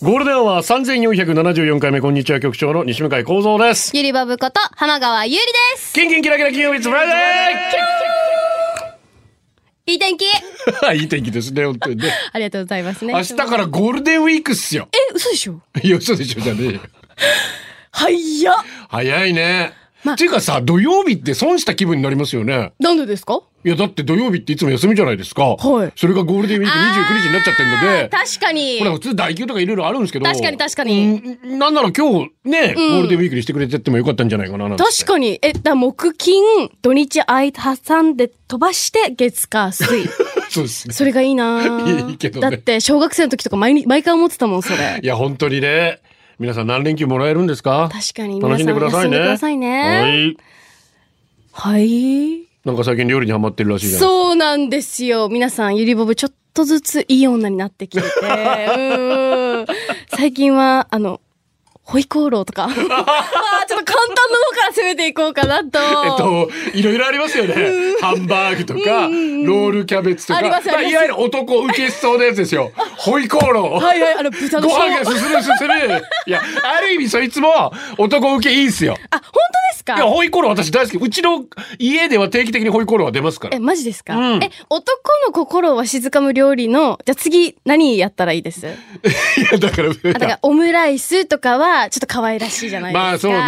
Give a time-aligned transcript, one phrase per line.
[0.00, 3.90] ゴールデンは3474回目、こんにちは、局長の西向井幸三です。
[3.96, 5.42] ゆりばぶこと浜川ゆりで
[5.76, 5.92] す。
[5.92, 7.08] キンキンキラキラ金曜日、フライ
[9.86, 12.12] デいい天気ーいい天気ですね、本当にね。
[12.32, 13.12] ありがとうございますね。
[13.12, 14.86] 明日からゴールデンウィークっすよ。
[14.92, 16.80] え、嘘でしょいや、嘘でしょ、じゃねえよ。
[17.90, 18.54] 早っ
[18.88, 19.72] 早いね。
[20.04, 22.72] まっていうかさ、土曜日って損した気分になりますよね。
[22.78, 23.40] なんでですか？
[23.64, 25.56] いや、だって土曜日っていつも休みじゃないですか。
[25.56, 28.08] はいそれがゴールデンウィーク29日になっちゃってるので。
[28.08, 30.24] 確かにほら、普通代休とかいろいろあるんですけど。
[30.24, 35.40] 確かに確かにうんなんなら今日ね、ゴールデンウィークにしてくれてってもよかったんじゃないかななんて確かに。
[35.42, 36.44] え、だ木金、
[36.80, 39.86] 土日あい挟んで飛ばして月火水。
[40.50, 40.94] そうですね。
[40.94, 45.06] それがいいなぁいいけどねだって小学生の時とか毎日毎回思ってたもん、それい。
[45.06, 45.98] や、本当にね。
[46.38, 47.88] 皆さん何連休もらえるんですか？
[47.92, 49.16] 確かに楽しんでくださいね。
[49.52, 50.36] いね
[51.52, 51.78] はい。
[51.78, 52.48] はい。
[52.64, 55.28] なんか最近料理にハマってるらしいそうなんですよ。
[55.28, 58.04] 皆さん、ゆりぼぶちょっとずついい女になってきて
[60.10, 61.20] 最近は、あの、
[61.88, 62.64] ホイコーローとか。
[62.68, 63.06] あーちょっと簡単
[63.78, 65.78] なのから攻めていこうかなと。
[65.78, 67.54] えっと、いろいろありますよね。
[67.98, 70.38] ハンバーグとか、ロールキャベツとか。
[70.38, 72.72] ありますますいわゆる男受けしそうなやつですよ。
[72.98, 73.82] ホイコーロー。
[73.82, 76.02] はいはい、あの、豚の ご小飯が進む進む。
[76.26, 78.98] いや、ある意味そいつも男受けいいんすよ。
[79.10, 79.96] あ、本当ですか？
[79.96, 80.96] いや、ホイコーロー私大好き。
[80.96, 81.44] うちの
[81.78, 83.58] 家では定期的にホイコーローは出ますからえ、。
[83.60, 84.90] マジですか、うんえ、男
[85.26, 88.66] の心をわしづかむ料理の、じゃあ次何やったらいいです？
[88.66, 88.70] い
[89.52, 93.08] や、だから、あ、だからオムライスとかは、ちょっと可愛らしいじゃないですか。
[93.08, 93.38] まあそうね。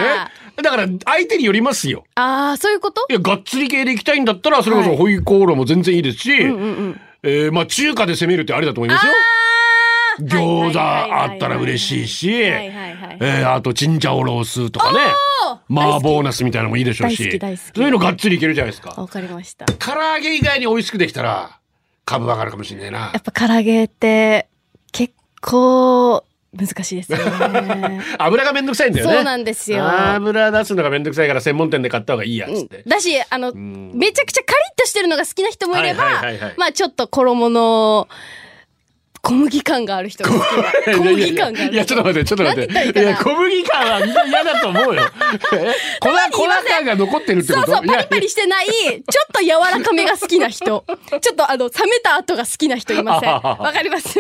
[0.62, 2.05] だから相手によりますよ。
[2.17, 3.06] ああ、そういうこと？
[3.09, 7.00] いや、がっつり系で行きたいんだったら、それこそはいホイコーローも全然いいですし、うんうんうん。
[7.22, 9.12] えーまあ中華で攻めるってありだと思いますよ。
[10.25, 12.32] 餃子あったら嬉しいし。
[12.32, 14.98] えーあとチンジャオロースとかね、
[15.70, 17.38] 麻婆ナスみたいなのもいいでしょうし、
[17.75, 18.91] そういうのがっつりいけるじゃないですか。
[19.00, 19.66] わかりました。
[19.66, 21.58] 唐揚げ以外に美味しくできたら、
[22.04, 23.12] 株上がるかもしれないなや。
[23.19, 24.48] っぱ唐揚げって
[24.92, 28.02] 結構難しいですよね。
[28.19, 29.14] 油がめんどくさいんだよね。
[29.14, 29.87] そうなんですよ。
[29.87, 32.82] 油出すのがめんどくさいから専門店で買った方がいいやつって。
[32.87, 36.22] だし、あの、んめちゃくちゃカリッとしてるのが好きな人もいれば、
[36.56, 38.08] まあちょっと衣の
[39.22, 40.94] 小麦感がある人が好きな。
[40.97, 41.75] 小麦感がある人。
[41.75, 43.00] いや、ちょっと待って、ちょっと待って。
[43.00, 44.25] いや、小麦感はみんな？
[44.26, 45.03] 嫌だと思うよ。
[45.53, 47.66] え粉、粉感が残ってるってこと？
[47.66, 50.64] そうそう、パリパいリしてない、ちょっと柔らかめが好きな人。
[50.64, 53.31] ちょっとあの、冷めた後が好きな人いません。
[53.31, 54.19] わかります？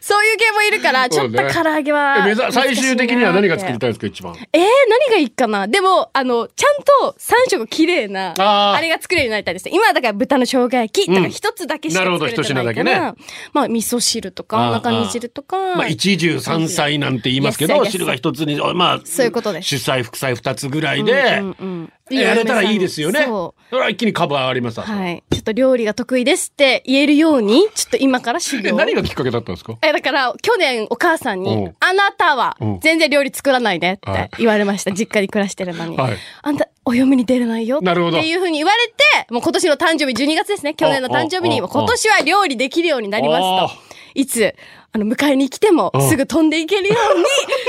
[0.00, 4.34] そういう系もいるから、ちょっと唐揚げはや目指最終的には何が作りいたいですか、一番？
[4.52, 5.68] えー、何がいいかな？
[5.68, 9.72] でも、あの、ちゃんと三色綺麗な、あれが作れるようになりたいですね。
[9.74, 11.22] 今はだから豚の生姜焼きとうん。
[11.22, 13.16] か一つだけしかなるほど作れてないから、一品だ
[13.52, 15.56] まあ、味噌汁とか、お腹煮汁とか。
[15.76, 19.68] まあ、一汁三菜なんて言いますけど、汁が一つに、まあ、そういうことです。
[19.68, 23.24] 主菜、副菜二つぐらいでうん、うんうんやれたらいいですよね。
[23.24, 25.24] そそれは一気に株上がりますわはい。
[25.30, 28.76] ちょっと料理が得意ですって言えるように、ちょっと今から修え行。
[28.76, 29.74] 何がきっかけだったんですか？
[29.82, 34.92] え、だから、去年お母さんうにん、あなたはうん全然料理作らないでっはいて言われました。
[34.92, 35.96] 実家に暮らしてるのに。
[35.96, 38.86] はいあんた、お嫁に出れないよなるほどっていうふうに言われ
[39.26, 40.74] て、もう今年の誕生日12月ですね。
[40.74, 43.86] 去年の誕生日に、今年は料理できるようになりますあと。
[44.14, 44.54] いつ、
[44.96, 47.24] あの、迎えに来てもうんすぐ飛んでいけるように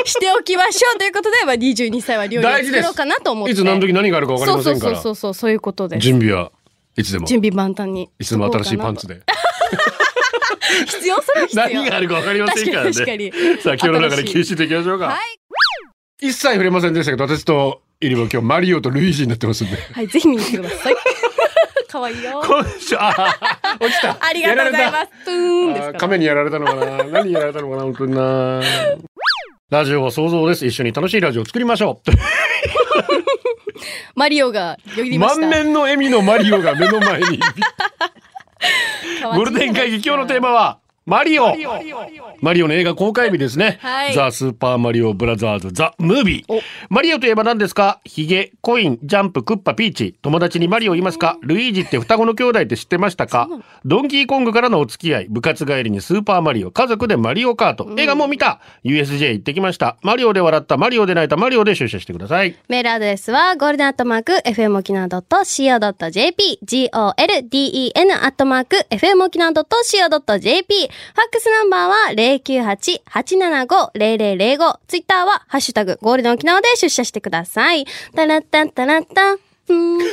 [0.06, 3.52] しておきましょうということで、まあ、22歳は料理を作ろうかなと思って。
[3.52, 6.00] いつ何時何があるか分かりませんからそうそうそうそう、そういうことです。
[6.02, 6.52] 準備は
[6.96, 7.28] いつでも。
[7.28, 8.10] 準備万端に。
[8.18, 9.22] いつでも新しいパンツで。
[10.88, 11.64] 必要それは必要。
[11.66, 12.92] 何があるか分かりませんからね。
[12.92, 15.08] 確かに確かにさあ、今日の中で吸収していきましょうか。
[15.08, 15.40] はい。
[16.20, 19.78] 一切触れませんでしたけど、私とイリボ今日マリオとルイージになってますんで。
[19.92, 20.96] はい、ぜひ見に来てください。
[21.88, 22.42] 可愛いよ。
[22.46, 24.18] 今週、あー落ちた。
[24.20, 25.12] ありがとうございます。
[25.25, 28.62] プーン亀にやられたのかな何にやられたのかな本当にな
[29.70, 30.66] ラジオは想像です。
[30.66, 32.12] 一緒に楽しいラジオを作りましょう。
[34.16, 35.42] マリオが呼びました。
[35.42, 37.39] 満面の笑みのマリオが目の前に。
[39.24, 41.56] ゴールデン会議今日のテーマは、マリオ
[42.42, 43.77] マリオの映画公開日ですね。
[43.80, 46.59] はいザ・スーパーマリオブラザーズ・ザ・ムービーお。
[46.89, 48.01] マリオといえば何ですか？
[48.04, 50.18] ヒゲ、コイン、ジャンプ、クッパ、ピーチ。
[50.21, 51.38] 友達にマリオいますか？
[51.44, 53.48] ルイージって双子の兄弟って知ってましたか
[53.86, 55.27] ドンキーコングからのお付き合い。
[55.30, 56.71] 部活帰りにスーパーマリオ。
[56.71, 57.89] 家族でマリオカート。
[57.98, 59.95] 映画もう見た !USJ 行ってきました。
[60.01, 62.57] マリオで笑った、マリオで泣いた、マリオで出社してください。
[62.68, 74.78] メールアドレスは、ゴールデンアットマーク、FM 沖縄 .co.jp、golden アットマーク、FM 沖縄 .co.jp、ファックスナンバーは098-875-0005。
[74.88, 77.86] ツイッターはハッシュタグゴールデン沖縄で出社してください。
[78.16, 79.38] タラッタンタラッタン。
[79.68, 80.06] ふーんな、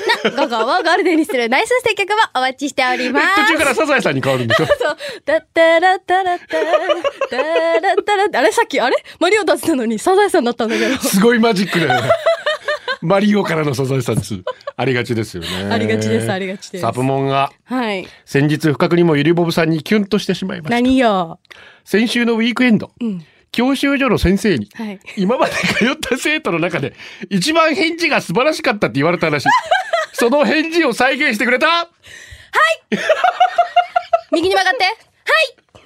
[0.49, 3.27] 午後をゴールデンにするナイス接客もお待ちしております。
[3.47, 4.67] 途中からサザエさんに変わるんでしょ？
[4.67, 4.77] そう。
[5.25, 6.73] タッタラッタラッタタラ
[7.95, 8.97] ッタラッタあれさっき、あれ？
[9.21, 10.97] マリオ出したのにサザエさんだったんだけど。
[10.99, 12.11] すごいマジックだよね。
[13.05, 14.35] マリオからのサザエさんです。
[14.77, 15.49] ありがちですよね。
[15.71, 18.09] ありがちですありがちですサプモンがはい。
[18.25, 20.75] 先日不覚にもゆりボブさんにキュンとしてしまいました。
[20.77, 21.39] 何よ。
[21.85, 22.93] 先週のウィークエンド、
[23.53, 26.95] 教習所の先生に、はい今まで通った生徒の中で
[27.29, 29.49] 一番返事が素晴らしかったって言われたらしい。
[30.15, 31.89] その返事を再現してくれた？
[34.33, 34.85] 右に曲がって。
[34.85, 34.95] はい。
[35.75, 35.81] は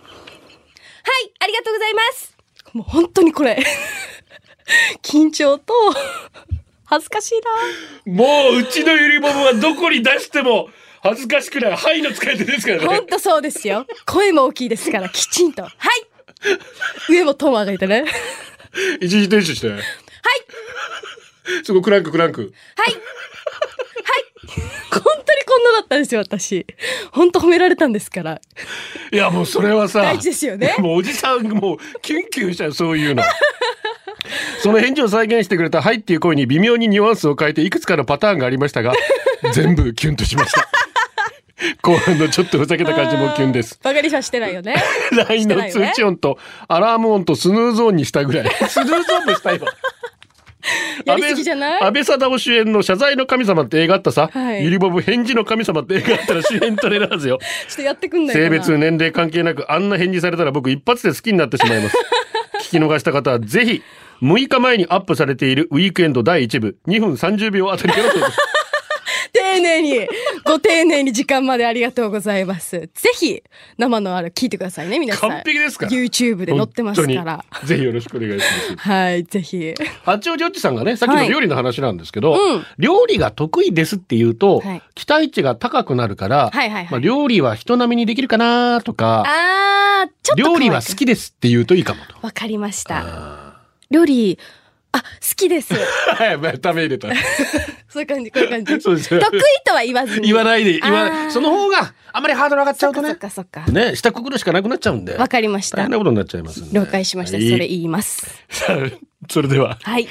[1.25, 2.37] い、ありがとうございます。
[2.75, 3.59] もう本当にこれ。
[5.03, 5.73] 緊張と、
[6.91, 7.33] 恥ずかし
[8.07, 10.71] いもううちのゆりボブはどこに出しても
[11.03, 11.77] 恥ずかしくない。
[11.77, 12.87] はいの使い手ですからな。
[12.87, 13.87] 本当そうですよ。
[14.07, 15.63] 声も大きいですから、きちんと。
[15.63, 15.73] はい。
[17.13, 18.03] 上もトーマーがいてね。
[18.03, 18.11] はい。
[19.03, 19.71] 一時停止して。
[21.63, 22.41] そこクランククランク。
[22.41, 22.47] は
[22.91, 22.95] い。
[22.95, 23.03] はい。
[24.91, 25.15] 本当に
[25.47, 26.67] こんなだったんですよ、私。
[27.13, 28.41] 本当褒められたんですから。
[29.13, 30.01] いやもうそれはさ。
[30.01, 33.23] 大事ですよねもうおじさんもうキュンキュンしちゃうそういうの。
[34.63, 38.93] その返事を再現してくれた「はい」っていう声に微妙にニュアンスを変えていくつかのパターンがありましたが
[39.53, 40.69] 全部キュンとしました。
[41.83, 43.79] 後半のちょっとふざけた感じもキュンです。
[43.83, 44.77] バカにさしてないよね。
[45.29, 46.39] LINE の通知音と
[46.69, 48.51] アラーム音とスヌーズ音にしたぐらい。
[48.69, 49.67] スヌーズ音もしたいわ
[51.05, 51.83] やりすぎじゃない？
[51.83, 54.65] 安倍貞夫主演の謝罪の神様って映画あったさ、はい。
[54.65, 57.39] ゆりぼぶ返事の神様って映画あったら主演取れるはずよ。
[57.69, 58.37] ちょっとやってくんない。
[58.37, 61.97] 性別年齢関係なくあんな返事されたら僕一発で好きになってしまいます。
[62.71, 63.83] 聞き逃した方はぜひ
[64.23, 68.05] 6日前にアップされているウィークエンド第1部2分30秒あたりから
[69.33, 70.09] 丁寧に、
[70.45, 72.91] ご丁寧に時間までありがとうございます。
[72.95, 73.43] ぜひ、
[73.77, 75.31] 生のある聞いてくださいね、皆さん。
[75.31, 77.45] 完璧ですから YouTube で載ってますから。
[77.65, 79.75] ぜひよろしくお願いしますはい、ぜひ。
[80.05, 92.27] 八王子おっちさんがねさっきの料理の話なんですけど、うん料理が得意ですって言うと、はい期待値が高くなるから、はいはいはいまあ、料理は人並みにできるかなとかあー、ちょっと料理は好きですって言うといいかもと。
[92.27, 93.48] わかりました。
[93.91, 94.39] 料理、
[94.93, 95.07] あ、好
[95.37, 95.75] きです。
[95.75, 97.09] はい、まため入れた。
[97.89, 98.81] そういう感じ、こういう感じ。
[98.83, 100.27] そうですよ得意とは言わずに。
[100.27, 101.31] 言わないで、言わ。
[101.31, 103.19] その方が、あまりハードル上がっちゃうとねそっ。
[103.19, 103.65] かそっか。
[103.71, 105.17] ね、下くぐるしかなくなっちゃうんで。
[105.17, 105.91] わかりました大変。
[105.93, 107.39] なことになっちゃいます了解しました。
[107.39, 108.27] はいそれ言います。
[109.31, 110.09] それでは、はい。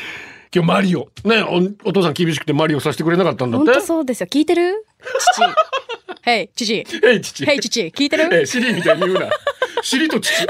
[0.56, 1.10] 今日マリオ。
[1.24, 3.74] ね、おお父さん厳しくてマリオさせてくれなかったんだっ本て。
[3.74, 4.28] 当そうですよ。
[4.28, 4.86] 聞いてる？
[5.34, 5.44] 父。
[6.30, 6.86] へい、父。
[7.04, 7.46] えい、父。
[7.46, 7.82] へい、父。
[7.96, 8.30] 聞いてる？
[8.42, 9.30] え、シリみたいに言うな。
[9.82, 10.34] シリと父。
[10.44, 10.48] や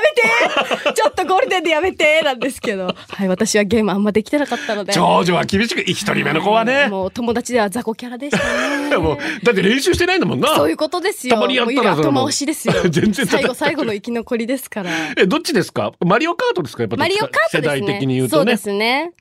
[0.00, 2.94] めてちょっとゴールデンでやめてなんですけど。
[3.08, 4.92] はい、私はゲームあんまできてなかったので。
[4.92, 6.88] お長女は厳しく、一人目の子はね。
[6.88, 8.96] もう友達では雑魚キャラでしたね。
[8.96, 10.54] もう、だって練習してないんだもんな。
[10.56, 11.34] そういうことですよ。
[11.34, 12.74] たまにやったらもう後回しですよ。
[12.90, 14.90] 全然最後最後の生き残りですから。
[15.16, 15.92] え、どっちですか？
[16.04, 16.82] マリオカートですか？
[16.82, 17.62] やっぱマリオカートですね。
[17.62, 18.56] 世代的に言うとねそうで。
[18.56, 19.12] すね。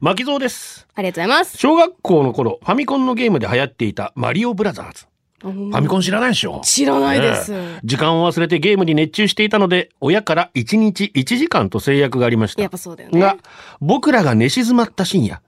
[0.00, 0.86] 巻き蔵です。
[0.94, 1.58] ありがとうございます。
[1.58, 5.06] 小学校の頃、ファミコンのゲームで流行っていたマリオブラザーズ。
[5.52, 6.60] ファミコン知らないでしょ？
[6.64, 7.52] 知らないです。
[7.52, 12.62] ねえ時間を忘れてゲームに熱中していたので、親から1日1時間と制約がありました。
[12.62, 13.20] やっぱそうだよね。
[13.20, 13.36] が、
[13.80, 15.42] 僕らが寝静まった深夜、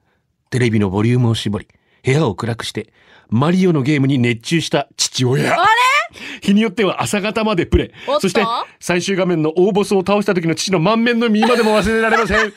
[0.50, 1.68] テレビのボリュームを絞り、
[2.04, 2.92] 部屋を暗くして、
[3.28, 5.52] マリオのゲームに熱中した父親。
[5.52, 5.70] あれ？
[6.40, 7.90] 日によっては朝方までプレイ。
[8.20, 8.44] そして、
[8.78, 12.52] 最終画面の大ボスを倒した時の父の満面の身までも忘れられません。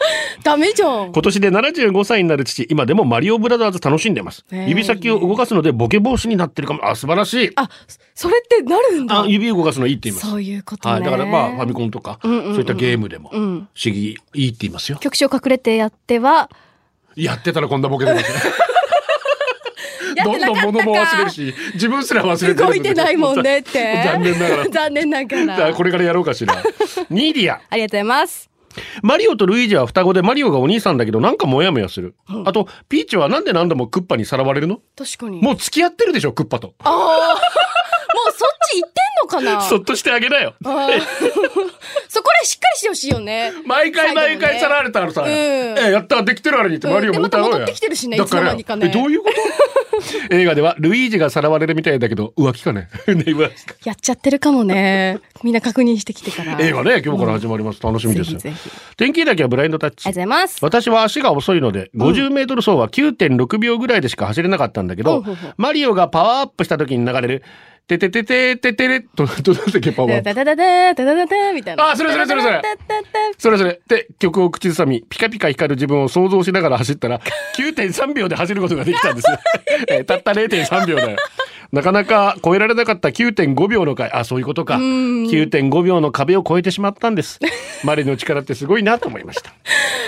[0.44, 1.12] ダメじゃん。
[1.12, 4.44] 今年で75歳になる父、今でもマリオブラザーズ楽しんでます。
[4.50, 6.88] 指先を動かすのでボケ防止になってるかも。
[6.88, 7.50] あ、素晴らしい。
[7.56, 7.68] あ、
[8.14, 9.26] それってなるんだあ、。
[9.26, 10.30] 指動かすのいいって言います。
[10.30, 10.94] そういうことね。
[10.94, 11.04] はい。
[11.04, 14.98] だからまあ、ファミコンとか、んうんうんそういったゲームでも、不ん思議いいって言いますよ。
[14.98, 16.48] 局長隠れてやっては、
[17.16, 18.52] やってたらこんなボケでますね。
[20.24, 24.02] どんどん物も忘れるし、自分すら忘れてる動いてないもんねって。
[24.04, 24.64] 残念ながら。
[24.70, 25.74] 残念ながら。
[25.74, 26.62] これからやろうかしら。
[27.10, 27.60] ニーディア。
[27.70, 28.47] ありがとうございます。
[29.02, 32.14] マリオとルイージは双子でマリオがお兄さんだけどなんかモヤモヤする。
[32.46, 34.80] あと、ピーチはなんで何度もクッパにさらわれるの？
[34.96, 35.40] 確かに。
[35.42, 36.74] もう付き合ってるでしょ、クッパと。
[36.80, 36.94] ああ。
[36.94, 39.00] もうそっち行って
[39.40, 39.60] んのかな？
[39.68, 40.54] そっとしてあげなよ。
[42.08, 43.52] そこでしっかりしてほしいよね。
[43.66, 49.87] 毎回毎回さらわれたらさ、うんえやったできてるあれにってマリオも歌おうや、また戻ってきてるしねだからいつの間にかねえどういうこと？
[50.30, 52.88] 映画ではルイージがさらわれるみたいだけど浮気かね？
[53.84, 55.18] やっちゃってるかもね。
[55.42, 56.58] みんな確認してきてから。
[56.60, 58.36] 映画ね今日から始まります、楽しみです。
[58.96, 60.58] 天気だけはブラインドタッチありがとうございます。
[60.62, 67.42] 私は足が遅いので、50メートル走は9.6秒ぐらいでしか走れなかったんだけどほうほうほう、マリオがパワーアップした時に流れる、
[67.88, 70.22] ててててててれ、と、とだったけ、パワー。
[70.22, 71.90] たたたた、たたたた、みたいな。
[71.92, 72.62] あ、それそれそれそれ。
[73.38, 73.80] それそれ。
[73.88, 77.18] で、曲を口ずさみ、ピカピカ光る自分を想像しながら走ったら、
[77.56, 79.38] 9.3秒で走ることができたんですよ。
[80.04, 81.16] たった0.3秒だよ。
[81.70, 84.10] なかなか超えられなかった9.5秒の回。
[84.12, 84.76] あそういうことか。
[84.76, 87.38] 9.5秒の壁を超えてしまったんです。
[87.84, 89.52] マリの力ってすごいなと思いました。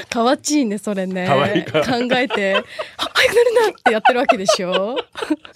[0.09, 1.27] かわちいね、それね。
[1.27, 1.65] かわいい。
[1.65, 2.57] か考えて、
[2.97, 4.97] あ早くなるなってやってるわけでしょ。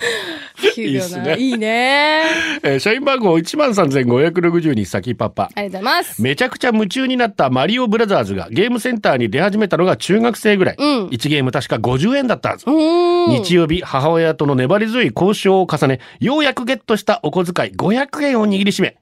[0.76, 1.32] 9秒な。
[1.34, 2.22] いいねいいね。
[2.62, 5.44] えー社員番号13,562先パパ。
[5.44, 6.22] ありがとうございます。
[6.22, 11.06] めちゃくちゃ夢中になったマリオブラザーズがゲームセンターに出始めたのが中学生ぐらい、うん。
[11.08, 13.30] 1ゲーム確か50円だったはず、うん。
[13.30, 18.96] 日曜日母親との粘り強い交渉を重ねようやくゲットしたお小遣い500円を握りしめ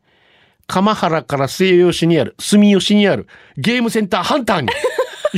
[0.67, 4.69] 鎌原から末吉にある住吉にあるゲームセンターハンターに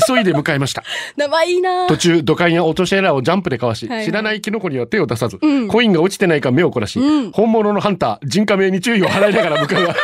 [0.07, 0.83] 急いで向かいました。
[1.17, 1.87] 名前いいな。
[1.87, 4.07] 途中土管や落とし穴をジャンプでかわし、はいはい。
[4.07, 5.69] 知らないキノコには手を出さず、ん。
[5.69, 7.31] コインが落ちてないか目を凝らし、うん。
[7.33, 9.95] 本物のハンター人家名に注意を払いながら向かう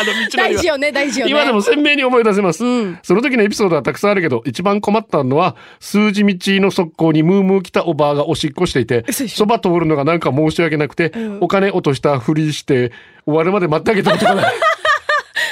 [0.00, 1.30] あの道のりは大事よね、大事よね。
[1.32, 12.92] 今でも鮮明に思い出せます、うんその時のエピソードはたくさんあるけど一番困ったのは数字道の側溝にムームー来たおばあがおしっこしていて嘘でしょそば通るのがなんか申し訳なくて、お金落としたふりして
[13.26, 14.54] 終わるまで待ってあげたことがない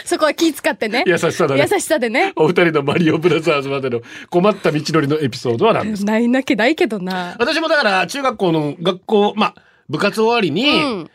[0.04, 1.04] そこは気使ってね。
[1.06, 2.32] 優しさだね優しさでね。
[2.36, 6.12] お二人のマリオブラザーズまでの困った道のりのエピソードは何ですか？
[6.12, 7.36] ないなきゃないけどな。
[7.38, 9.54] 私もだから中学校の学校まあ
[9.88, 11.10] 部活終わりに、うん。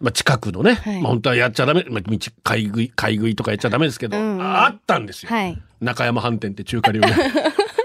[0.00, 5.60] まあ、近くのね、はいまあ、本当はやっちゃダメ、まあ、道買い食い買い食いとかやっちゃダメですけど、うんうんあったんですよ、はい。
[5.80, 7.08] 中山飯店って中華料理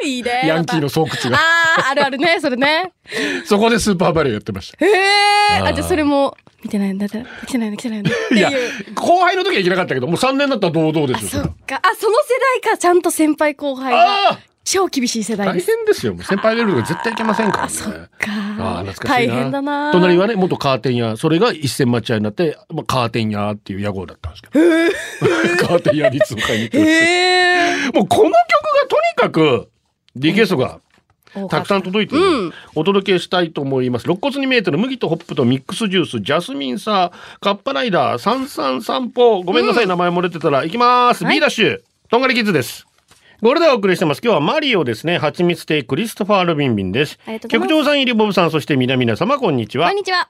[0.08, 0.44] いいね。
[0.46, 1.40] ヤンキーの巣窟があ
[1.88, 2.92] あ、あるあるね、それね。
[3.46, 4.96] そこでスーパーマリオやってましたへえ。
[5.62, 8.52] あーあ、じゃあそれも、見てないんだったら、来てないの来てないのいや。
[8.94, 11.76] 後輩の時は行けなかったけどもう3年だったら堂々であ、すよそっか。
[11.82, 13.98] あ、その世代か、ちゃんと先輩後輩あ
[14.32, 14.40] が。
[14.66, 15.68] 超厳しい世代大です。
[15.68, 16.16] 変ですよ。
[16.16, 17.68] もう先輩がいるとか絶対行けませんからね。
[17.68, 18.00] あ、そっか。
[18.80, 19.34] あー懐かしいな。
[19.36, 19.92] 大変だな。
[19.92, 24.66] 隣はね元カーテン屋それが一銭待合になって、まあ、カーテン屋っていう屋号だったんですけど。
[25.68, 27.92] カーテン屋にいつも買いに行ってましへえ。
[27.92, 28.34] たもうこの曲が
[28.90, 29.70] とにかく
[30.16, 30.80] リクエストが
[31.48, 32.54] たくさん届いてる、うん。
[32.74, 34.06] お届けしたいと思います。
[34.06, 39.44] 肋骨に見えてる麦とホップとミックスジュースジャスミンサーカッパライダー三三散歩。
[39.44, 41.36] ごめんなさい、名前漏れてたら行きます、はい。
[41.36, 41.82] B ダッシュ。
[42.10, 42.88] とんがりキッズです
[43.42, 44.22] これでお送りしてます。
[44.24, 45.18] 今日はマリオですね。
[45.18, 47.20] 蜂蜜亭クリストファー・ルビンビンです。
[47.50, 49.88] 局長さん入りボブさんそして皆々様こんにちは。
[49.90, 50.30] こんにちは。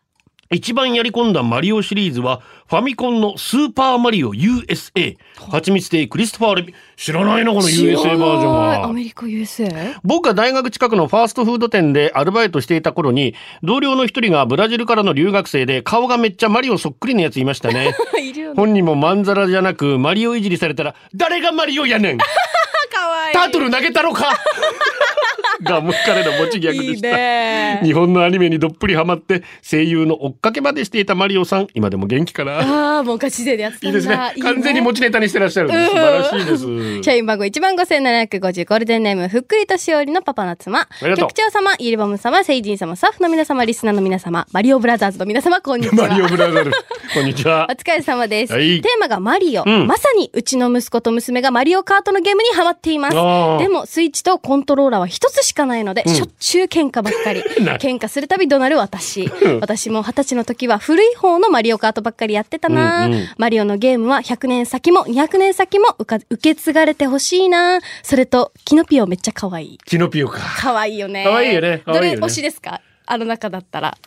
[0.51, 5.17] 一番やり込んだマリオシリーズはファミコンのスーパーマリオ USA
[5.49, 8.83] 蜂蜜亭クリストファー・ルビン知らないなこの USA バージョンは。
[8.85, 9.95] アメリカ USA?
[10.03, 13.33] 僕が大学近くのファーストフード店でアルバイトしていた頃に
[13.63, 17.95] 同僚の一人がブラジルからの留学生で顔がめっちゃマリオそっくりなやついましたね。
[18.35, 18.53] ね。
[18.55, 22.17] 本人もまんざらじゃなくマリオいじりされたら誰がマリオやねん？
[23.33, 24.33] タートル投げたろか。
[25.63, 27.09] がもう彼の持ちギでした。
[27.09, 27.81] ね。
[27.83, 31.67] 日本のアニメにどっぷりハマって声優の追っかけまでしていたマリオさん。
[31.73, 32.59] 今でも元気かな。
[32.59, 33.89] ああ、もうガチ勢でやってたんだ。
[33.89, 34.33] いいですね。
[34.35, 35.91] いい完全に持ちネタにしてらっしゃるんです。
[35.91, 37.03] 素晴らしいです。
[37.03, 40.87] 社員番号1番5750ゴールデンネームふっくりとしおりのパパの妻。
[41.17, 46.07] 局長様、イルバム様、セイジン様、スタッフの皆様、リスナーの皆様、マリオブラザーズの皆様、こんにちは。
[46.07, 46.71] マリオブラザーズ
[47.13, 48.53] こんにちはお疲れ様です。
[48.53, 48.81] はい。
[48.81, 49.87] テーマがマリオ、うん。
[49.87, 53.14] まさにうちの息子と娘がマリオカートのゲームにハマっています。
[53.59, 57.43] でもスイッチとコントローラーは一つしかないので、しょっちゅう喧嘩ばっかり。
[57.63, 59.29] な喧嘩するたび怒鳴る私。
[59.61, 63.27] 私も二十歳の時は古い方のマリオカートばっかりやってたな、うんうん。
[63.37, 67.79] マリオのゲームは100年先も200年先も受け継がれてほしいな。
[68.03, 69.77] それと、キノピオめっちゃ可愛い。
[69.85, 70.39] キノピオか。
[70.59, 71.23] 可愛いよね。
[71.25, 71.81] 可愛いよね。
[71.85, 72.81] どれ推しですか？
[73.07, 73.97] あの中だったら。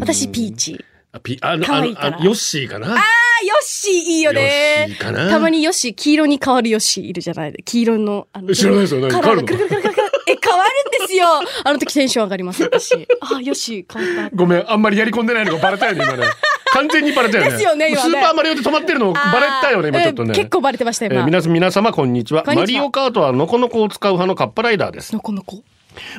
[0.00, 0.84] 私ピーチ。
[1.14, 2.06] あピあの可愛いから。
[2.08, 2.88] あのあヨッシーかな？
[2.88, 4.86] あー、ヨッシーいいよね。
[4.88, 5.30] ヨッシーかな？
[5.30, 7.54] たまにヨッシー、黄色に変わるヨッシーいるじゃない？
[7.64, 9.00] 黄色の、あの、知らないですよ。
[9.00, 9.92] 何カラーがく変わるの？
[10.26, 11.26] え、変わるんですよ。
[11.62, 12.94] あの時テンション上がります、私。
[13.20, 14.36] あ、ヨッシー変わった。
[14.36, 16.24] ごめんあんまりやり込んでないのがバレたよね今ね。
[16.74, 17.50] 完全にバレたよね。
[17.52, 18.10] ですよね今ね。
[18.10, 20.34] スーパーマリオで止まってるのバレたよね今ちょっとね。
[20.34, 21.16] 結構バレてました、今。
[21.16, 22.42] えー皆様こんにちは。
[22.44, 25.12] マリオカートはノコノコを使う派のカッパライダーです。
[25.12, 25.62] のこのこ。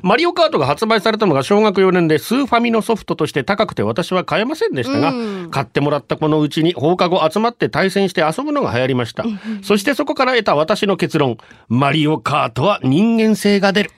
[0.02, 5.52] マリオカートが発売されたのが小学4年でスーファミのソフトとして高くて私は買えませんでしたが、うん。
[5.52, 9.26] 買ってもらったこのうちに放課後集まって対戦して遊ぶのが流行りました、
[9.62, 13.92] そしてそこから得た私の結論マリオカートは人間性が出る。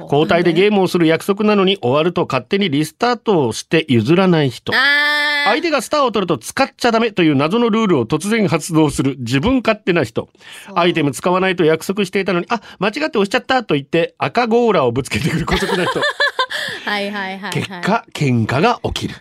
[0.00, 4.74] 交代でゲームをする約束なのに終わると勝手にリスタートをして譲らない人。
[4.74, 5.13] あー。
[5.44, 10.28] 相手がスターを取ると使っちゃダメという謎のルールを突然発動する自分勝手な人。
[10.74, 16.00] アイテム使わないと約束していたのに、あ、間違って押しちゃったと言って赤ゴーラをぶつけてくる姑息な人。
[16.84, 17.52] はいはいはい、はい。
[17.52, 19.14] 結果、喧嘩が起きる。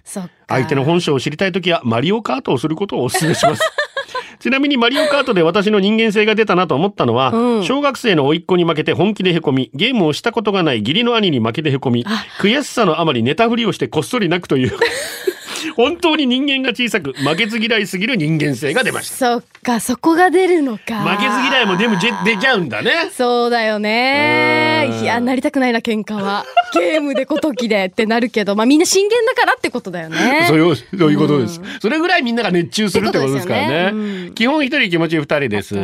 [0.48, 3.62] 相手の本性を知りたいときはマリオカートをすることをお勧めします。
[4.40, 12.06] ちなみにマリオカートで私の人間性が出たなと思ったのは、うん小学生の甥っ子に負けて本気でへこみ、ゲームをしたことがない義理の兄に負けてへこみ、
[12.40, 14.74] 悔しさのあまりネタ振りをしてこっそり泣くという、
[15.76, 19.16] 本当に人間が小さく負けず嫌いすぎる人間性が出ました。
[19.16, 21.02] そっか、そこが出るのか。
[21.04, 23.10] 負けず嫌いもでも出出ちゃうんだね。
[23.12, 24.90] そうだよね。
[24.92, 25.04] うん。
[25.04, 26.46] いや、なりたくないな、喧嘩は。
[26.74, 30.46] ゲームでこときでってなるけど、まあみんな真剣だからってことだよね。
[30.48, 33.68] そういうそういうことです、それぐらいみんなが熱中するってことですからね。
[33.68, 33.90] ね。
[33.94, 33.96] う
[34.32, 34.34] ん。
[34.34, 35.76] 基本一人気持ち二人です。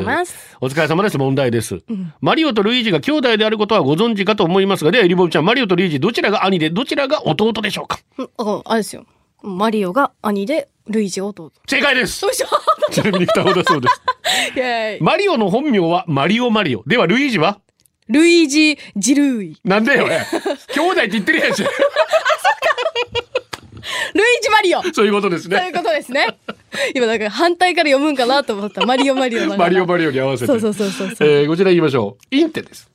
[0.61, 1.79] お疲れ様です問題です、
[2.21, 7.99] マリオとルイージが兄弟であることはご存知かと思いますがではエリボブちゃんマリオとルイージどちらが兄でどちらが弟でしょうか？
[8.17, 9.05] うんああれですよ。
[9.41, 11.51] マリオが兄で、ルイージが弟。
[11.67, 12.25] 正解です。
[12.25, 12.47] よいしょ
[12.91, 14.01] ちなみに双子だそうです。
[14.55, 16.83] イェーイマリオの本名はマリオマリオ。
[16.87, 17.59] ではルイージは？
[18.07, 19.57] ルイージ・ジルーイ。
[19.63, 20.17] なんでよ俺
[20.73, 21.63] 兄弟って言ってるやんし。
[21.63, 21.69] ル
[24.21, 24.81] イージ・マリオ。
[24.93, 26.25] そういうことですそういねうことですね。
[26.95, 28.83] 今なんか反対から読むんかなと思った。
[28.85, 30.47] マリオ・マリオだからマリオマリオに合わせて。
[30.47, 31.27] そうそうそうそうそう。
[31.27, 32.35] えーこちら言いましょう。
[32.35, 32.89] インテです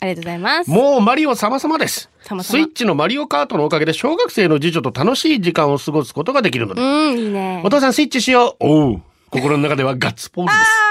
[0.00, 0.70] ありがとうございます。
[0.70, 2.10] もうマリオ様々です。
[2.22, 2.44] 様々。
[2.44, 7.62] スイッチのマリオカートのおかげで小学生の次女と楽しい時間を過ごすことができるので、うん、いいね。
[7.64, 7.70] お。
[7.70, 8.64] 父さんスイッチしよう。
[8.66, 10.86] おう心の中ではガッツポーズです。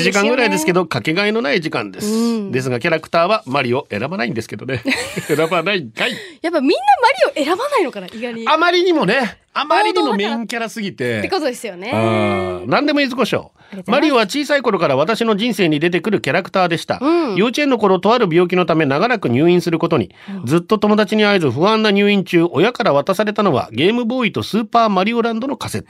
[0.00, 2.52] 1時間ぐらいですけどかけがえのない時間です、うん。
[2.52, 4.82] ですがキャラクターはマリオ選ばないんですけどね。
[5.28, 6.12] 選ばないんかい。
[6.42, 6.76] やっぱみんな
[7.34, 8.48] マリオ選ばないのかな意外に。
[8.48, 9.38] あまりにもね。
[9.52, 11.18] あまりにもメインキャラすぎて。
[11.18, 11.92] ってことですよね。
[12.66, 13.52] 何でもいずこしょ
[13.86, 17.36] マリオは小さい頃から私の人生に出てくるキャラクターでした、うん。
[17.36, 25.88] 幼稚園の頃とある病気のため長らく入院することに、ずっと友達に会えず不安な入院中親から渡されたのはゲームボーイとスーパーマリオランドのカセット。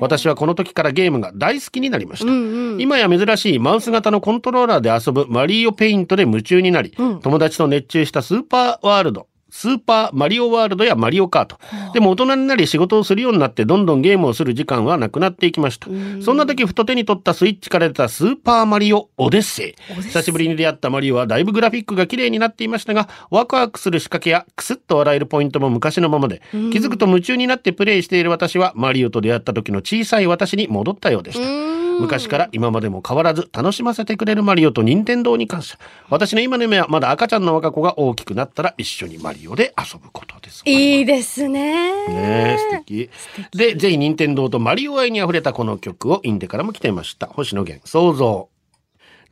[0.00, 2.80] 私はこの時からゲームが大好きになりました、うんうん。
[2.80, 7.20] 今や珍しいマウス型のコントローラーで遊ぶマリオペイントで夢中になり、うん。
[7.20, 11.58] 友達と熱中したスーパーワールドスーパーマリオワールドやマリオカート。
[11.92, 15.86] でも大人になり仕事をするようになってどんどんゲームをする時間はなくなっていきました。
[16.22, 20.02] そんな時ふと手に取ったスイッチから出たスーパーマリオオデッセイ。
[20.02, 31.83] 久しぶりに出会ったマリオはだいぶグラフィックが綺麗になっていましたが、ワクワクする仕掛けやクスッと笑えるポイントも昔のままで、気づくと夢中になってプレイしている私はマリオと出会った時の小さい私に戻ったようでした。
[32.00, 35.78] 昔から今までも変わらず楽しませてくれるマリオと任天堂に感謝。
[36.10, 40.62] 私の今の夢はまだ赤ちゃんの若子が大きくなったら一緒にマリオで遊ぶことです。
[40.66, 42.08] いいですね。
[42.08, 43.10] ねえ素敵。
[43.52, 47.26] で、ぜひ任天堂とマリオ愛に溢れたこの曲をインデからも来ていました。
[47.26, 48.53] 星野源、想像。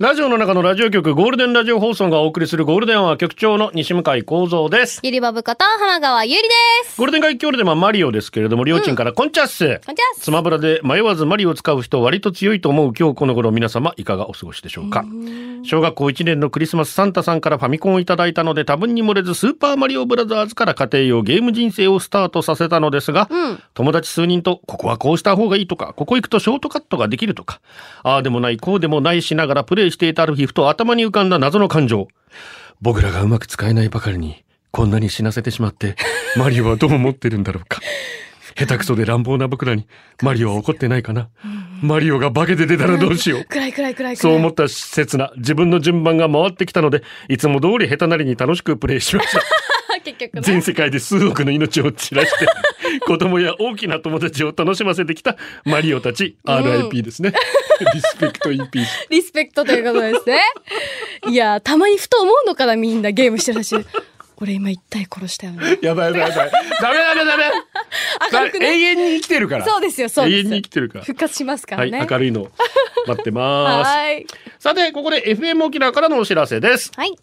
[0.03, 4.99] ラジオの中のラジオ局ゴールデンラジオ放送がお送りするゴールデンは局長の西向井幸三です。
[5.05, 6.49] ゆりばぶこと浜川ゆりで
[6.89, 6.99] す。
[6.99, 9.81] ゴールデン街郷ではマリオですけれども、りょうちんからコンチャッス。
[9.87, 10.15] こんにちは。
[10.19, 15.05] スマブラで迷わずマリオを使う人割と強いと思う今日この頃皆様いかがお過ごしでしょうか
[15.63, 23.63] 小学校1年のクリスマスサンタさんからファミコンをいただいたので多分に漏れずスーパーマリオブラザーズから家庭用ゲーム人生をスタートさせたのですが、うん。
[23.75, 27.61] 友達数人とここはこうした方がいいとかここ行くとショートカットができるとか
[28.03, 32.09] ああでもないこうでもないしながらプレイしていたある日ふと頭に浮かんだ謎の感情。
[32.81, 35.95] 僕らがうまく使えないばかりにこんなに死なせてしまって
[36.37, 37.81] マリオはどう思ってるんだろうか。
[38.55, 39.87] 下手くそで乱暴な僕らに
[40.23, 41.29] マリオは怒ってないかな。
[41.81, 43.45] マリオが化けて出たらどうしよう。
[43.45, 44.17] 暗い暗い暗い。
[44.17, 49.41] そう思った刹那自分の順番が回ってきたのでいつも通り下手なりに楽しくプレイしました
[50.03, 50.43] 結局ね。
[50.43, 52.47] 全世界で数億の命を散らして
[53.07, 57.33] 子供や大きな友達を楽しませてきたマリオたち RIP ですね、
[57.95, 60.41] リスペクトインピースリスペクトということですね。
[61.29, 63.77] いや、たまにふと思うのかな、みんなゲームしてるし。
[64.43, 65.79] 俺今一体殺したよね。
[65.81, 67.45] やばいやばいやばいダメダメダメ
[68.33, 70.37] 明るくね永遠に生きてるからそうですよ、そうです。
[70.37, 72.07] 永遠に生きてるから復活しますかはいらね。
[72.11, 72.51] 明るいの
[73.07, 74.27] 待ってます はい。
[74.59, 77.15] さてここで FM 沖縄からのお知らせですはい。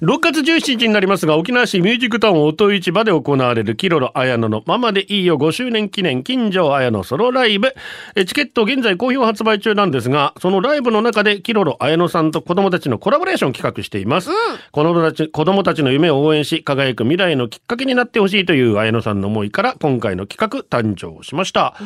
[0.00, 7.72] 6月17日になりますが沖縄市ミュージックタウン音市場で行われるキロロ綾乃のママでいいよ5周年記念金城綾乃ソロライブ。
[8.16, 14.30] えチケット現在好評発売中なんですがそのライブの中でキロロ綾乃さんと子供たちのコラボレーション企画しています、
[14.72, 21.76] 子供たち子供たちの夢を応援し輝く未来のきっかけになってほしいという綾乃さんの思いから今回の企画誕生しました、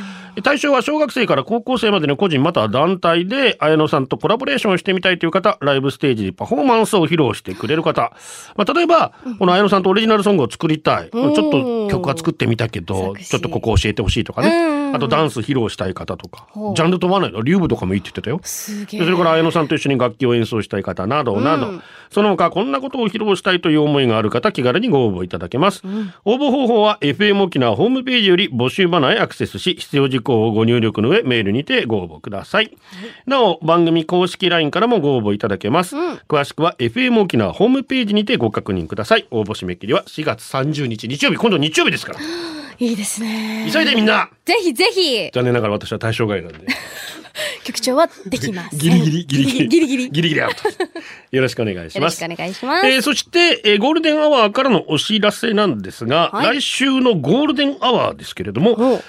[0.43, 8.13] 対象は小学生から高校生までの個人または団体で綾乃さんとコラボレーションをしてみたいという方ライブステージでパフォーマンスを披露してくれる方、
[8.57, 17.43] まあ、例えばこの綾乃さんとオリジナルソングを作りたい、ちょっと曲は作ってみたけどちょっとここ教えてほしいとかね、あとダンス披露したい方とか、ジャンル問わないの。
[17.43, 18.41] リューブとかもいいって言ってたよ。
[18.45, 21.83] それから綾乃さんと一緒に楽器を演奏したい方などなど、うん。
[22.11, 25.83] その他こんなことを披露したいという思いがある方気軽にご応募いただけます、
[26.25, 32.71] 応募方法は FM 沖縄ホームページより募集バナーへアクセスし必要事項をご入力の上メールにてご応募ください、
[33.27, 42.19] なお番組公式 LINE からもご応募いただけます、詳しくは FM 沖縄ホームページにてご確認ください応募締め切りは4月30日日曜日今度日曜日ですから
[42.79, 43.71] いいですね。
[43.73, 45.31] 急いでみんなぜひぜひ。
[45.33, 46.67] 残念ながら私は対象外なんで
[47.65, 48.79] 局長はできません。
[48.79, 50.11] ギリギリギリギリ ギリギリ。
[50.11, 50.69] ギリギリアウト。
[51.31, 52.45] よろしくお願いしますよろしくお。
[52.45, 52.87] 願いします。
[52.87, 59.01] えーそして、えーゴールデンアワーからのお知らせなんですが、はい来週のゴールデンアワーですけれども、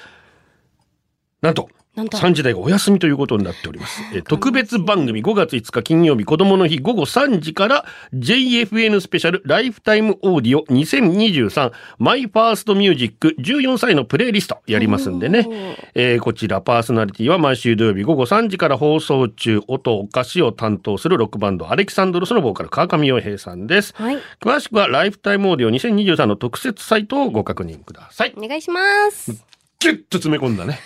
[1.42, 4.02] なんと3時台がお休みということになっております。
[4.14, 15.48] えー特別番組5月5日金曜日子供の日午後3時から JFN スペシャルライフタイムオーディオ2023マイファーストミュージック14歳のプレイリストやりますんでね。
[15.94, 23.94] えーこちらパーソナリティは毎週土曜日午後3時から放送中おと、をかしを担当するロックバンドアレキサンドロスのボーカル川上洋平さんです。
[23.96, 24.18] はい。
[24.42, 28.34] 詳しくはライフタイムオーディオ2023の特設サイトをご確認ください。
[28.36, 28.82] お願いしま
[29.12, 29.55] す。
[29.86, 30.80] ギュッと詰め込んだね。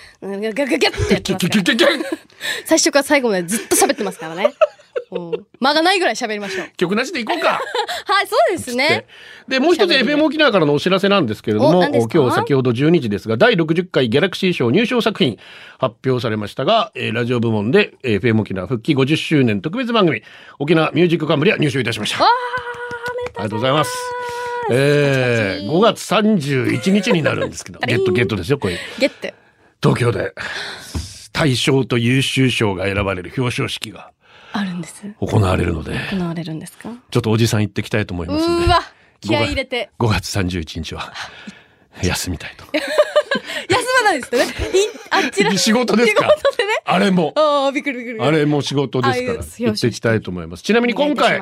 [2.65, 4.53] 最初から最後までずっと喋ってますからね。
[5.12, 6.67] うん間がないぐらい喋りましょう。
[6.77, 7.53] 曲なしでいこうか。
[8.05, 9.05] はい、そうですね。
[9.47, 15.38] で、もう一つ FM 沖縄からのお知らせなんですけれども、今日先ほど12時ですが、第60回ギャラクシー賞入賞作品
[15.79, 20.21] 発表されましたが、えーラジオ部門で、えー FM 沖縄復帰50周年特別番組、
[20.59, 22.23] 沖縄ミュージックカンブリア入賞いたしました。
[22.23, 22.27] あ
[23.38, 24.18] りがとうございます。
[24.71, 28.77] えー、5月31日になるんですけど、ゲットゲットですよ、これ。
[28.99, 29.34] ゲット。
[29.82, 30.34] 東京で
[31.32, 34.12] 大賞と優秀賞が選ばれる表彰式が
[34.51, 35.03] あるんです。
[35.19, 36.89] 行われるので、行われるんですか？
[37.12, 38.65] ちょっとおじさん行ってきたいと思いうますんで。
[38.65, 38.82] ーわ、
[39.21, 39.89] 気合い入れて。
[39.99, 41.13] 5月31日は
[42.03, 42.65] 休みたいと。
[43.69, 44.51] 休まないですよね。
[44.51, 44.53] い
[45.12, 45.55] あっちら。
[45.58, 46.25] 仕事ですか？
[46.27, 46.34] ね。
[46.86, 48.19] あれも、ああ、びっくりびっくり。
[48.21, 50.63] あれも仕事ですから行ってきたいと思います。
[50.63, 51.39] ちなみに今回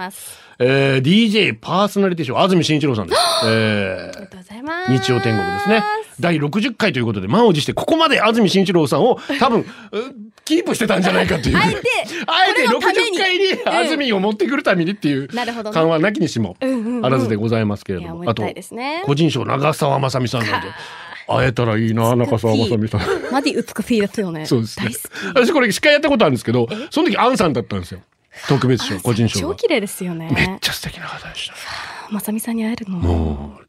[0.59, 3.21] えー DJ パーソナリティショー安住紳一郎さんです。
[3.45, 4.91] えありがとうございます。
[4.91, 5.83] ー日曜天国ですね。
[6.19, 9.65] 第60回ということで満を持してここまで安住紳一郎さんを多分う
[10.45, 11.57] キープしてたんじゃないかという。
[11.57, 11.79] あえて
[12.25, 16.57] あえてこれのために60回に安住を持ってくるためにっていうなるほどね感はなきにしも
[17.03, 18.29] あらずでございますけれども。
[18.29, 18.43] あと。
[19.05, 20.67] 個人賞長澤まさみさんなんで
[21.27, 23.01] 会えたらいいな中澤まさみさん。
[23.31, 24.45] マディウツクフィーですよね。
[24.47, 24.89] そうですね。
[25.35, 27.99] 私これ司会やったことあるんですけど、その時アンさんだったんですよ。
[28.47, 29.53] 特別賞、個人賞が。
[29.53, 30.57] 超綺麗ですよめっね。
[30.61, 31.55] ちゃ素敵な方でした。
[32.09, 32.97] まさみさんに会えるの？
[32.99, 33.67] もう、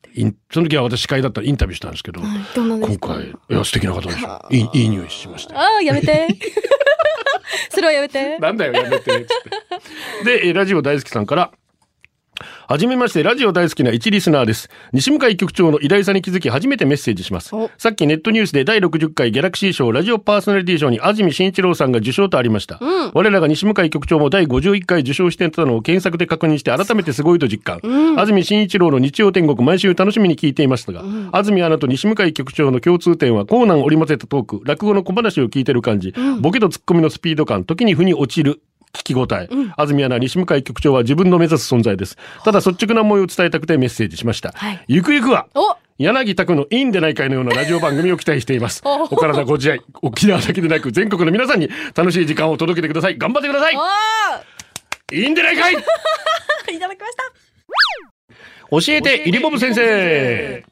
[0.53, 4.47] その時は私司会だったらインタビューしたんですけど、はいどんな今回、いや、素敵な方でした。
[4.51, 5.59] いい、いい匂いしました。
[5.59, 6.29] ああ、やめて。
[7.71, 8.39] それはやめて。
[8.39, 9.11] なんだよ、やめて。
[10.25, 11.51] で、えーラジオ大好きさんから、
[12.71, 14.69] はじめまして、ラジオ大好きな一リスナーです。
[14.93, 17.71] 西向井局長の偉大さに気づき初めてメッセージしますお。
[17.79, 22.77] さっきネットニュースで第60回ギャラクシー賞ラジオパーソナリティ賞に安住紳一郎さんが受賞とありました。
[22.79, 27.81] うん我らが西向井局長も第51回受賞してたのを検索で確認して改めてすごいと実感。
[28.19, 38.61] 安住紳一郎の日曜天国毎週楽しみに聞いていましたが、安住アナと西向井局長の共通点はコーナン織り交ぜたトーク、落語の小話を聞いてる感じ、ボケとツッコミのスピード感、時に負に落ちる
[38.93, 42.17] 聞き応え、安住アナ西向井局長は自分の目指す存在です。
[42.45, 44.85] ただ率直な思いを伝えたくてメッセージしました、はい。
[44.89, 45.77] ゆくゆくはお！
[45.99, 48.83] 柳田区のいいんでないかいのようなラジオ番組を期待しています。
[48.87, 49.05] お！
[49.05, 49.81] お体ご自愛。
[50.03, 53.19] 沖縄だけでなく全国の皆さんに楽しい時間を届けてください。
[53.19, 53.77] 頑張ってください。
[53.77, 55.75] おいいんでないかい！
[55.75, 55.79] ー
[56.75, 57.23] いただきました。
[58.71, 60.63] 教えてイリボブ先生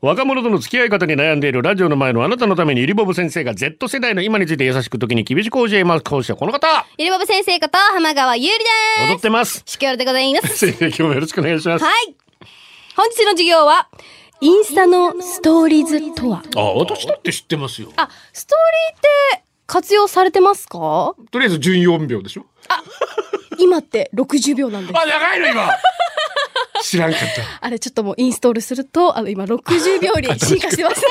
[0.00, 6.04] 若者との付き合い方に悩んでいるラジオの前のあなたのためにイリボブ先生が Z 世代の今について優しく時に厳しく教えます。
[6.04, 6.68] 講師はこの方。
[6.98, 8.64] ゆりぼぶ先生こと浜川ゆうりで
[9.08, 9.12] す。
[9.12, 9.64] 踊ってます。
[9.66, 10.56] しきょるでございます。
[10.56, 11.60] 先生今日もよろしくお願い。
[11.60, 12.14] しますはい。
[12.96, 13.88] 本日の授業は、
[14.40, 16.44] インスタのストーリーズとは？
[16.54, 17.90] あ私だって知ってますよ。
[17.96, 18.56] あ、ストー
[18.92, 21.16] リーって活用されてますか？
[21.32, 22.46] とりあえず14秒でしょ
[23.58, 24.98] 今って60秒なんです。
[24.98, 25.68] あ長いの今
[26.82, 31.02] 知らんかったあれちょっともうインストールすると、あの今60秒に進化してます。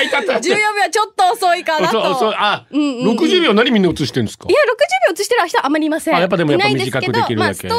[0.00, 0.32] あいたった。
[0.34, 2.14] 14秒はちょっと遅いかなと。
[2.18, 3.18] そうあ、うんうんうん。
[3.18, 4.46] 60秒何みんな映してるんですか？
[4.48, 6.16] いや、60秒映してる人はあまりいません。
[6.16, 7.36] あやっぱでもやっぱ短くできるだけ。
[7.36, 7.78] まあ、ストーリー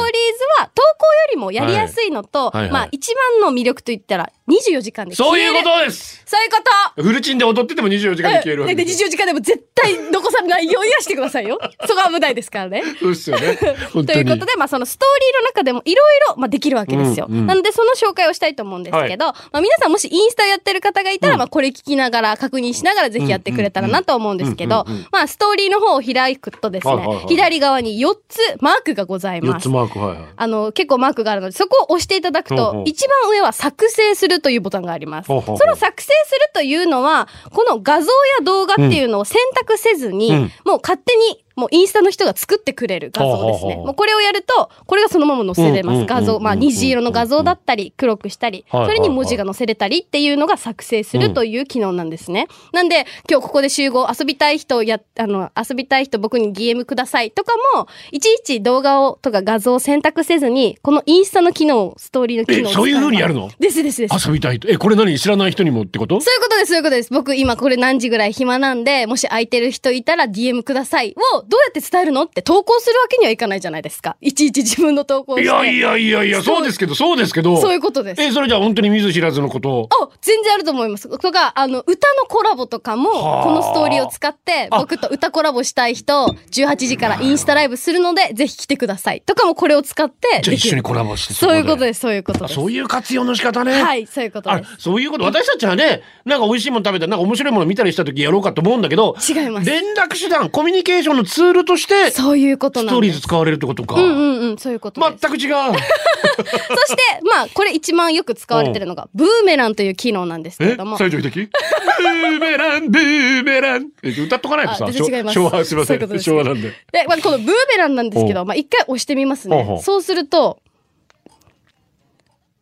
[0.60, 2.62] は投稿よりもやりやすいのと、はいはい。
[2.64, 5.14] はいまあ、一番の魅力といったら、24時間で。
[5.14, 6.22] そういうことです。
[6.26, 6.62] そういうこ
[6.96, 7.02] と。
[7.02, 11.58] フルチンで踊ってても24時間で消えるわけで、です24時間でも絶対残さないようにはしてくださいよ。
[11.86, 12.82] そこは危ないですからね。
[13.00, 13.56] そうですよね。
[13.56, 17.26] ということで、まあ、そのストーリーの中でもいろいろ、まあ、できるわけですよ。
[17.28, 21.38] うんうんなので、その紹介をしたいと思うんですけど、まあ、皆さんもしインスタやってる方がいたら、うん。
[21.38, 29.68] まあ、これ聞きながら、確認しながらぜひやってくれたらなと思うんですけど、まあ、ストーリーの方を開くとですね、はいはいはい左側に4つマークがございますつ。
[29.68, 35.28] マークはいはいあの、結構マークがあるので、そこを押していただくとほうほう、一番上は作成するというボタンがあります。
[35.28, 43.76] ほうほうほうその作成するというのは、この画像や動画っていうのを選択せずに、うんもう勝手にもうインスタの人が作ってくれる画像ですね。
[43.76, 46.06] もうこれをやると、これがそのまま載せれます。
[46.06, 52.48] 画像、まあ虹色の画像だったり、黒くしたり、それに文字が載せれたりっていうのが作成するという機能なんですね。
[52.72, 64.28] なんで、今日ここで集合、遊びたい人や、あの、遊びたい人僕に DM くださいとかも、いちいち動画をとか画像を選択せずに、このインスタの機能、ストーリーの機能そういう風にやるのですですです。
[64.28, 64.68] 遊びたいと。
[64.68, 67.12] え、これ何知らない人にもってことそういうことです、そういうことです。
[67.12, 72.22] 僕今これ何時ぐらい暇なんで、もし空いてる人いたら DM くださいをどうやって伝えるの？
[72.22, 74.16] って投稿するわけにはいかないじゃないですか。
[74.22, 75.44] いちいち自分の投稿をして。
[75.44, 77.58] いやいやいやいや、そうですけど、そうですけど。
[77.58, 78.22] そういうことです。
[78.22, 79.88] え、それじゃあ本当に見ず知らずのことを？
[79.90, 81.08] あ、全然あると思います。
[81.18, 89.20] とか、あの、歌のコラボとかも、はあこのストーリーを使って、あ僕と歌コラボしたい人、18時からインスタライブするので、ぜひ来てください。
[89.20, 90.40] とかもこれを使って。
[90.42, 91.34] じゃあ一緒にコラボして。
[91.34, 91.84] そういうことす。
[91.84, 92.52] です、そういうことです。
[92.52, 93.82] あそういう活用の仕方ね。
[93.82, 94.76] はい、そういうことあです。
[94.78, 102.94] そういうこと私たちはねなんか美味しいもの食べたりなんか面白いもの見たりした時やろうかと思うんだけど違います連絡手段コミュニケーションのツールとしてスそういうことトなんです。
[102.98, 105.00] ーリーズ使われるってことか、うんうんうん、そういうこと。
[105.00, 105.54] 全く違う。
[105.72, 110.98] そして、まあ、これ一番よく使われてるのが、 ブーメランという機能なんですけえれども。
[110.98, 111.34] 最上的？
[111.34, 113.88] ブーメランブーメラン。
[114.02, 114.86] え歌っとかないとさ。
[114.86, 115.34] 違います。
[115.34, 116.68] 昭和すいませそういう昭和なんで。
[116.92, 119.48] で、まあ、このブーメランなんですけど、まあ、一回押してみます。
[119.48, 119.80] ね。
[119.82, 120.58] そうすると、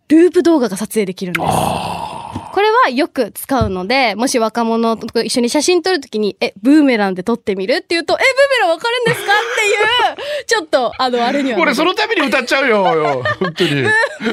[0.09, 1.47] ループ動画が撮影できるんです。
[2.53, 11.59] これはよく使うので、もし若者と一緒に写真撮るときに、え、ブーメランで撮ってみるって言うと、え、ブーメランわかるんですかっていう、ちょっと、あの、あれには。
[11.61, 13.23] 俺そのために歌っちゃうよよ。
[13.41, 13.71] 本当に。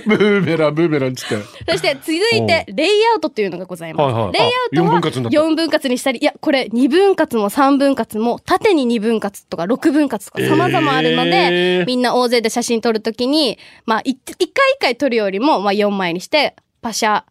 [0.06, 1.22] ブーメランブーメランって。
[1.22, 4.14] そして続いて、レイアウトっていうのがございます。
[4.14, 4.34] はいはい。
[4.34, 5.40] レイアウトはあ四分割になった。
[5.40, 17.24] 4分割にしたり、いや、これ2分割も3分割も、縦に2分割とか6分割とか様々あるので、えーみんな大勢で写真撮るときに、まあ、い一回一回撮るよりも、まあ4枚にして、パシャ、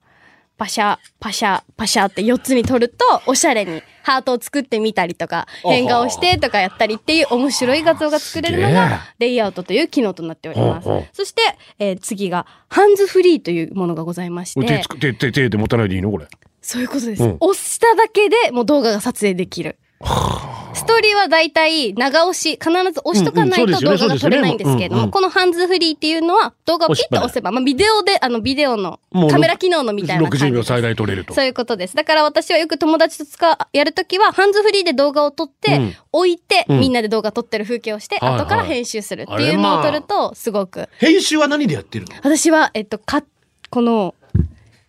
[0.56, 10.88] パシャ、パシャ、パシャって4つに撮ると、おしゃれにハートを作ってみたりとか、変顔してとかやったりっていう面白い画像が作れるのが、レイアウトという機能となっております。
[11.12, 11.42] そして、
[11.78, 16.26] えー次が、ハンズフリーというものがございまして手つ、く手手手で持たないでいいのこれ？
[16.62, 17.22] そういうことです。
[17.22, 19.78] うん押しただけでもう動画が撮影できる。
[20.76, 31.32] ストーリーはだいたい長押し、必ず押しとかないと動画が撮れないんですけれども、このハンズフリーっていうのは動画をピッと押せば、まあビデオで、あのビデオのもうカメラ機能のみたいな感じ60秒最大撮れると。
[31.32, 31.96] そういうことです。
[31.96, 35.96] だから私はよく友達と使う、やるときは、ハンズフリーで動画を撮って、うん。
[36.12, 36.80] 置いて、うん。
[36.80, 39.82] みんなで動画撮ってる風景をして、後から編集するっていうのをまあ。
[39.82, 40.90] 撮ると、すごく。
[40.98, 42.14] 編集は何でやってるの？
[42.22, 43.22] 私は、えっと、か、
[43.70, 44.14] この、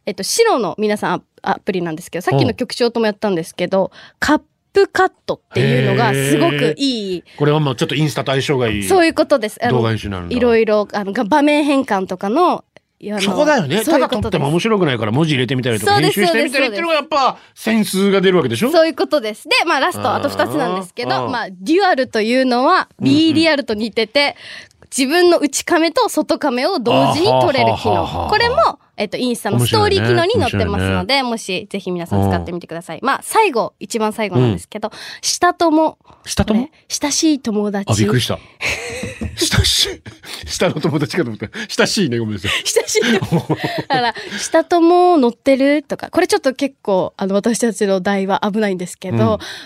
[0.05, 4.45] えっと、白の皆さんアアプリなんですけど、さっきの曲調ともやったんですけど、カップ
[4.85, 7.23] カットっていうのがすごくいい。
[7.37, 9.59] これはまあちょっとインスタと相性がいいそういうことです。
[9.71, 12.63] 動画になるんだいろいろ、あの、が場面変換とかの、
[13.19, 13.83] そこだよね。
[13.85, 18.71] ただ撮っても面白くないから文字入れてみたりとか編集してみたりっていうのがやっぱセンスが出るわけでしょ？
[18.71, 19.47] そういうことです。
[19.47, 24.35] で、まあラスト、あと二つなんですけあど、ーまあ、デュアルというのは、B リアルと似てて、
[24.89, 28.27] 自分の内カメと外カメを同時に撮れる機能。
[28.29, 32.99] これも、えっと、インスタのストーリー機能に載ってますので、もし、ぜひ皆さん使ってみてください。
[33.03, 35.97] まあ、最後、一番最後なんですけど、下友。
[36.25, 36.65] 下友？
[36.65, 37.91] これ親しい友達。
[37.91, 38.39] あ、びっくりした。
[39.37, 40.49] 親しい。
[40.49, 41.47] 下の友達かと思った。
[41.67, 42.51] 親しいね、ごめんなさい。
[42.65, 43.55] 親しい友だ
[43.87, 45.83] から、下友乗ってる？
[45.83, 49.21] とか、これちょっと結構、あの、私たちの代は危ないんですけど、うん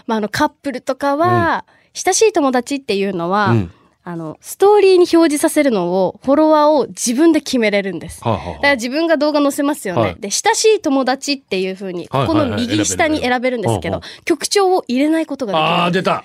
[0.08, 3.72] まあ、あの、カップルとかは、親しい友達っていうのは、うん
[4.04, 8.24] あの、ストーリーに表示させるのを、フォロワーを自分で決めれるんです。
[8.24, 10.02] はあはあだから自分が動画載せますよね。
[10.02, 15.66] はいで、親しい友達っていう風に、ここの右下に選べるんですけど曲調を入れないことができる。
[15.68, 16.24] ああ、出た。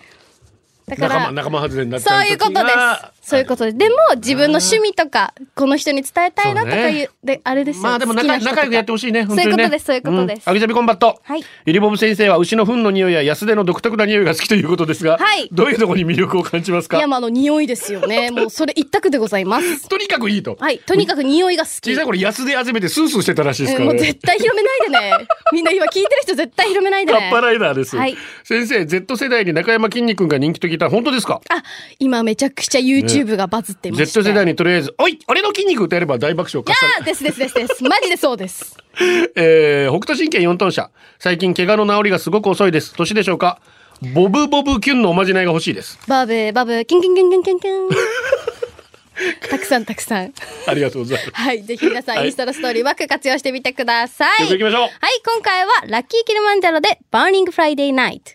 [0.87, 3.13] だから仲間、仲間外れになっちそゃう時ういうことですが。
[3.29, 3.77] そういうことです。
[3.79, 7.83] でも、自分の趣味とか、この人に伝えたいなとかいう、で、あれですよ。
[7.83, 9.25] まあでも仲仲良くやってほしいね。
[9.25, 10.47] 本当にねそういうことです、そういうことです。
[10.47, 11.19] んアギザビコンバット。
[11.25, 11.41] はい。
[11.67, 16.99] イリボブ先生は牛の糞の匂いや安手の独特な匂いが好きということですが、はいどういうところに魅力を感じますか？
[16.99, 18.31] いや、まあ、あの、匂いですよね。
[18.33, 19.89] もう、それ一択でございます。
[19.89, 20.57] とにかくいいと。
[20.61, 20.79] はい。
[20.79, 21.91] とにかく匂いが好き。
[21.93, 23.95] 小さい頃安手集めてスースーしてたらしいですえからね。
[23.95, 25.27] もう絶対広めないでね。
[25.53, 27.19] みんな今聞いてる人絶対広めないでね。
[27.19, 27.97] カッパライダーです。
[27.97, 31.41] はい先生、Z 世代に中山きんに君が人気と聞いた本当ですか？
[31.49, 31.63] あ、
[31.99, 34.07] 今めちゃくちゃ YouTube がバズっていまして。
[34.07, 37.83] Z 世代にとりあえず、おい俺の筋肉歌えれば大爆笑かっさあーですですですです。
[37.89, 38.77] マジでそうです。
[39.37, 40.91] えー、北斗神拳4トン車。
[41.19, 42.95] 最近怪我の治りがすごく遅いです。
[42.95, 43.61] 年でしょうか
[44.15, 45.99] ボブボブキュンのおまじないが欲しいです。
[46.07, 47.89] バブ、バブ、キンキンキンキンキンキン。
[49.49, 50.33] たくさんたくさん。
[50.67, 51.31] ありがとうございます。
[51.33, 51.63] はい。
[51.63, 54.39] ぜひ皆さん、はいインスタのストーリーうまく活用してみてください。
[54.41, 54.91] 曲行きましょうはい。
[55.25, 58.33] 今回は、ラッキーキルマンジャロで、 Burning Friday Night。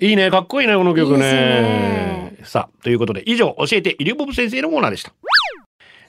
[0.00, 1.26] いいね、かっこいいね、この曲ね。
[1.26, 1.34] いい
[2.38, 5.12] ねさあ、ということで、以上、教えて、イリュボブ先生のコーナーでした。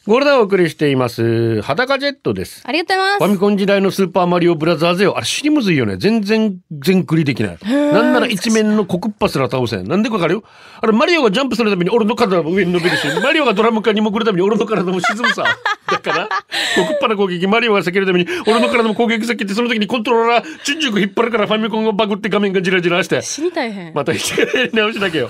[0.10, 1.62] ゴールデンをお送りしています。
[1.62, 2.63] 裸ジェットです。
[2.65, 3.32] ありがとうございファます。
[3.34, 5.15] ミコン時代のスーパーマリオブラザーズよ。
[5.15, 5.98] あれ知りむずいよね。
[5.98, 7.58] 全然全クリできない。
[7.62, 9.88] なんなら一面のコクッパすら倒せん。
[9.88, 10.43] なんでかわかるよ？
[10.82, 15.43] あれマリオがジャンプするために俺の体も上に伸びるし、 マリオがドラム缶に潜るために俺の体も沈むさ。
[15.91, 23.22] だから、コクッパの攻撃、マリオが避けるために俺の体も攻撃避けて、その時にコントローラー、チュンチュン引っ張るからファミコンがバグって画面がジラジラして。
[23.22, 23.93] 死に大変。
[23.93, 25.30] また一回直しだけよ。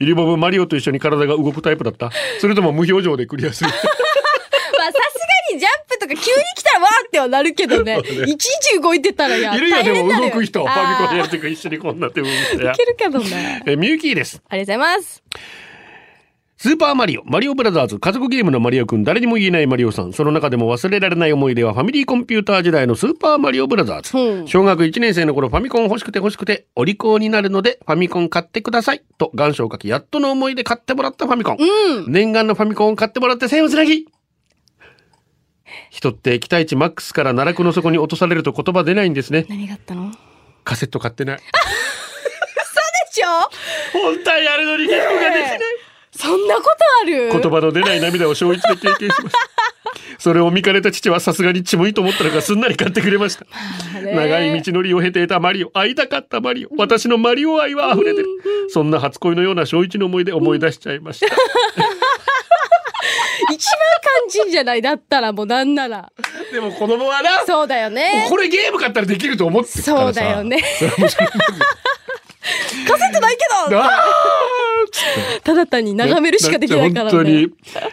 [0.00, 2.10] イリボブマリオと一緒に体が動くタイプだった
[2.40, 3.70] それとも無表情でクリアする
[4.80, 5.18] まあ、さす
[5.52, 6.20] がにジャンプとか急に
[6.56, 7.98] 来たらわーってはなるけどね。
[8.26, 9.54] いちいち動いてたらや。
[9.54, 13.62] いるよでも動く人ファミコンやあってるから一緒にこんなって動く人やーいけるけどね。
[13.66, 15.22] えミューキーですありがとうございます。
[16.62, 20.12] スーパーマリオ、マリオブラザーズ、家族ゲームのマリオくん、誰にも言えないマリオさん。
[20.12, 24.18] その中でも忘れられない思い出はファミリーコンピューター時代のスーパーマリオブラザーズ。
[24.18, 29.02] うん小学1年生の頃ファミコン欲しくて欲しくて、お利口になるのでファミコン買ってください。
[29.16, 31.56] と願書を書き、やっとの思いで買ってもらったファミコン。
[31.58, 32.12] うん。
[32.12, 34.06] 念願のファミコンを買ってもらって線をつなぎ
[35.88, 39.46] 人って期待値マックスから奈落の底に落とされると言葉出ないんですね。
[39.48, 40.10] 何があったの？
[40.10, 40.18] で
[40.64, 41.38] カセット買ってない。
[43.12, 43.26] しょ？
[43.92, 45.58] 本体あるのにゲームができない。
[46.20, 46.68] そんなこと
[47.02, 47.30] ある？
[47.32, 49.38] 言葉の出ない涙を小一で経験しました。
[50.18, 53.46] それを見かねた父はさすがにちむいと思ったのかすんなり買ってくれました。
[54.00, 58.26] ね長い道のりを経て得たマリオ、会いたかったマリオ、私のマリオ愛は溢れてる。
[58.68, 61.26] そんな初恋のような小一の思い出思い出しちゃいました。
[63.50, 63.78] 一番
[64.28, 66.12] 肝心じゃないだったらもうなんなら。
[66.52, 68.26] でも子供はな、そうだよね。
[68.28, 69.70] これゲーム買ったらできると思って。
[69.80, 70.58] そうだよね。
[72.50, 73.80] それはもちろんカセットないけど。
[75.44, 77.50] ただ単に眺めるしかできないからだって本当ねに。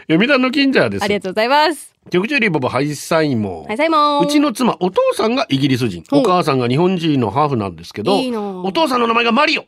[0.10, 1.94] 読谷の近所ですありがとうございます。
[2.10, 4.26] 局長リボボハイサイモはい、サイモン。
[4.26, 6.04] うちの妻お父さんがイギリス人。
[6.12, 9.66] お母さんが日本人のハーフなんですけどいいなお父さんの名前がマリオ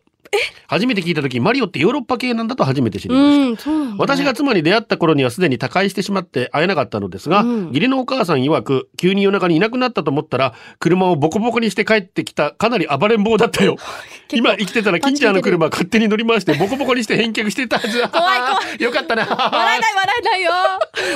[0.68, 3.70] 初めて聞いた時マリオってヨーロッパ系なんだと初めて知りました。
[3.72, 3.96] ね。
[3.98, 7.68] 私が妻に出会った頃にはすでに他界してしまって会えなかったのですが、うん。
[7.70, 13.78] 義理のお母さん曰く急に夜中にいなくなったと思ったら車をボコボコにして帰ってきたかなり暴れん坊だったよ。
[14.32, 18.00] 今生きてたら金ちゃんの車勝手に乗り回してボコボコにして返却してたはず。
[18.10, 19.26] 怖い怖 よかったな。
[19.26, 20.52] 笑えない笑えないよ。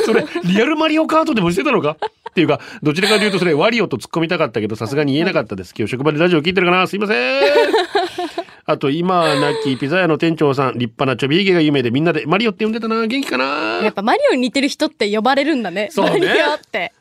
[0.06, 1.97] それリアルマリオカートでもしてたのか？
[2.32, 5.73] っていうかどちらかというとそれワリオと突っ込みたかったけどさすがに言えなかったです。
[5.78, 6.88] 今日職場でラジオ聞いてるかな？
[6.88, 7.54] すいません
[8.65, 13.82] あと今は亡きピザ屋の店長さん立派なちょびひげが夢でみんなでマリオって呼んでたな元気かな？
[13.84, 15.89] やっぱマリオに似てる人って呼ばれるんだね。
[15.91, 16.93] そうねマリオって。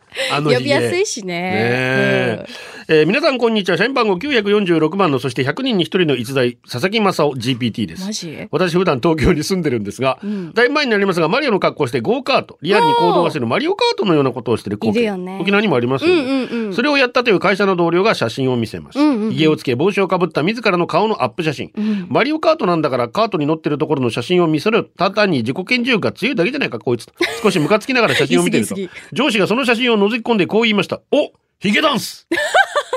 [0.42, 1.34] 呼びやすいしね。
[1.34, 2.46] ねえ
[2.94, 3.78] えー皆さんこんにちは。
[3.78, 8.04] 社員番号946番のそして100人に1人の逸材佐々木正夫 GPT です。
[8.04, 8.48] マジ？
[8.50, 10.52] 私普段東京に住んでるんですが、ん。
[10.52, 15.38] だいぶ前になりますがマリオの格好をしてゴーカートリアルに行動がしてるマリオカートのようなことをしてる光景ね。
[15.40, 16.74] 沖縄にもありますよね、うんうんうん。
[16.74, 19.32] それをやったという会社の同僚が写真を見せました、うんうんうん。
[19.32, 21.72] 髭をつけ帽子をかぶった自らの顔のアップ写真、
[22.10, 27.06] マリオカートなんだからカートに乗ってるところの写真を見せるただ単に自己顕示欲が強いだけじゃないかこいつ。
[27.06, 28.76] と 少しムカつきながら写真を見てると。
[29.14, 31.00] 上司がその写真を覗き込んでこう言いました。
[31.10, 32.26] おヒゲダンス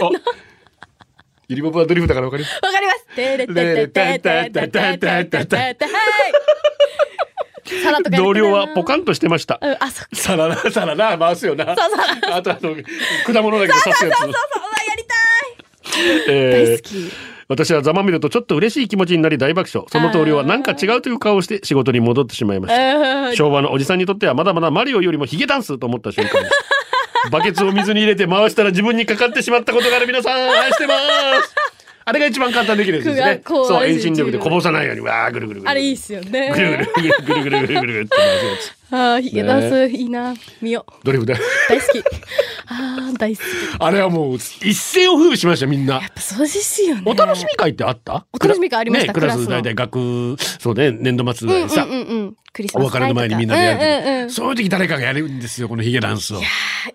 [0.01, 0.09] あ
[1.47, 3.05] ユリボブはドリフだからわかりますわかります。
[3.15, 5.75] てれててててててててててはい。
[7.83, 10.15] さらっと同僚はポカンとしてましたうん、あ、そっか。
[10.15, 12.75] さらなさらな回すよなそうそうあとあの
[13.25, 14.33] 果物だけど刺すやつそうそう、うわ
[14.87, 16.35] やりたい。
[16.35, 17.35] えー大好き。
[17.47, 22.95] 私はざまみるとちょっと嬉しい気持ちになり大爆笑その同僚はなんか違うという顔をして仕事に戻ってしまいました
[23.27, 26.55] うん昭和のおじさんにとってはまだまだマリオよりもヒゲダンスと思った瞬間です
[27.31, 31.55] バケツを水に入れて回したら自分にかかってしまったことがある皆さん愛してます
[32.07, 33.41] あれが一番簡単できるやつですね。
[33.47, 35.71] そう遠心力でこぼさないようにわあぐるぐるぐる。
[35.71, 36.51] あれいいっすよね。
[36.53, 38.74] ぐるぐるぐるぐるぐるぐるぐるって回すやつ。
[38.91, 40.35] ああ、ヒゲダンス、いいな。
[40.61, 40.91] 見よう。
[41.03, 41.35] ドリフで
[41.67, 41.99] 大好き。
[42.67, 43.45] ああ、大好き。
[43.79, 47.01] やあれはもう一世を風靡しましたみんなっぱそうですよね。
[47.05, 48.25] お楽しみ会ってあった？
[48.31, 52.35] お楽しみ会ありましたね、クラス大体学そうね年度末ぐらいにさ、うんうんうんうん。
[52.53, 54.31] クリスおマス別れの前にみんなでやる時、うんうんうん。
[54.31, 56.41] そういう時誰かがやるんですよこのヒゲダンスを。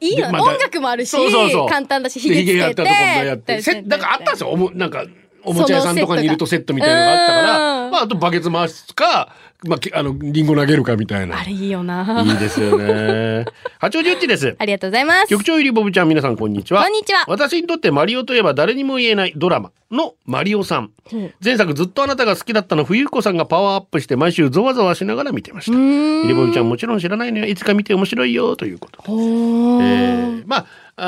[0.01, 2.59] いいよ、でまた音楽もあるし、そうそうそう簡単だし、ヒでゲつけて。
[2.59, 2.95] やったとこ
[3.27, 5.05] やってせなんかあったんですよおもなんか
[5.43, 11.39] おもちゃ屋さんとかにいるとセットみたいなのがあったから、うんまあ、あとバケツ回すか、まあき、あのリンゴ投げるかみたいな。
[11.39, 12.23] あれいいよな。
[12.27, 13.45] いいですよね。
[13.79, 14.57] 八王子うっちです。
[14.59, 15.27] ありがとうございます。
[15.29, 16.83] 局長入りボブちゃん皆さんこんにちは。
[16.83, 17.25] こんにちは。
[17.29, 20.91] 私にとってマリオといえば誰にも言えないドラマのマリオさん。
[21.13, 21.33] うん。
[21.45, 25.77] 前作ずっとあなたが好きだったの冬彦さんがパワーアップして毎週ゾワゾワしながら見てました。
[25.77, 26.23] うーん。
[26.23, 27.47] 入りボブちゃんもちろん知らないのよ。
[27.47, 29.83] いつか見て面白いよということほー。
[29.83, 31.03] えーまああ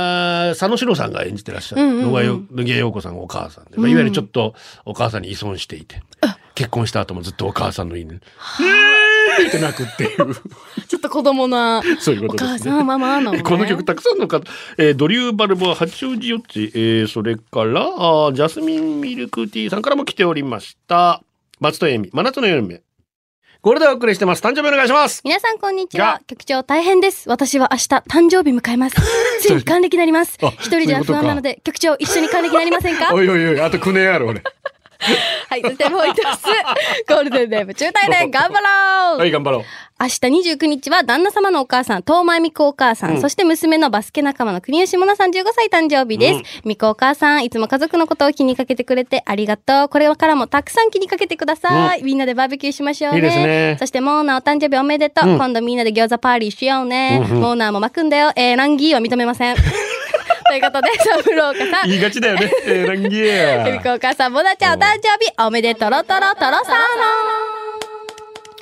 [0.49, 1.83] ー佐野史郎さんが演じてらっしゃる。
[1.83, 2.49] うんうんうん。
[2.55, 6.03] 野毛陽子さんがお母さんで、まあ、いわゆるちょっとお母さんに依存していて、
[6.63, 8.21] 結婚した後もずっとお母さんの犬
[9.41, 10.35] 「えー!」って泣くっていう
[10.87, 11.83] ちょっと子供な。
[11.99, 12.71] そういうおことですね。
[12.71, 13.43] 母さん、ママなの、ね。
[13.43, 14.45] この曲たくさんの方、
[14.79, 21.21] えードリューバルボア八王子よっち、えーそれからあージャスミンミルクティーさんからも来ておりました
[21.59, 22.83] 松戸恵美真夏の夜夢
[23.61, 24.43] これでお送りしてます。
[24.43, 25.21] 誕生日お願いします。
[25.25, 26.21] 皆さんこんにちは。
[26.27, 27.29] 局長大変です。
[27.29, 28.97] 私は明日誕生日迎えます。
[29.41, 30.49] ついに還暦になりますあ。
[30.59, 33.11] 一人じゃ不安なので、局長一緒に還暦になりませんか？
[33.15, 34.43] おいおいおい、あと9年ある俺。
[35.49, 36.23] はい、そしてもう一つ、
[37.09, 39.65] ゴールデンネーム中大連 頑張ろう、はい、頑張ろう。
[40.01, 40.15] 明日
[40.51, 46.63] 29日は旦那様のお母さん、東前美子お母さん、そして娘のバスケ仲間の国吉もなさん15歳誕生日です。
[46.65, 49.89] 美子お母さん、いつも家族のことを気にかけてくれてありがとう。
[49.89, 52.03] これからもたくさん気にかけてください。
[52.03, 53.19] みんなでバーベキューしましょうね。
[53.19, 55.25] いいねそしてモーナーお誕生日おめでとう。
[55.37, 57.21] 今度みんなで餃子パーリーしようね。
[57.21, 58.33] モーナーも巻くんだよ。
[58.35, 59.57] えー、ランギーは認めません。
[60.45, 61.89] ということで、サブローカさん。
[61.89, 62.51] 言いがちだよね。
[62.67, 66.73] えー、ランギエエビコさん、ボナちゃんお誕生日おめでとろとろとろさ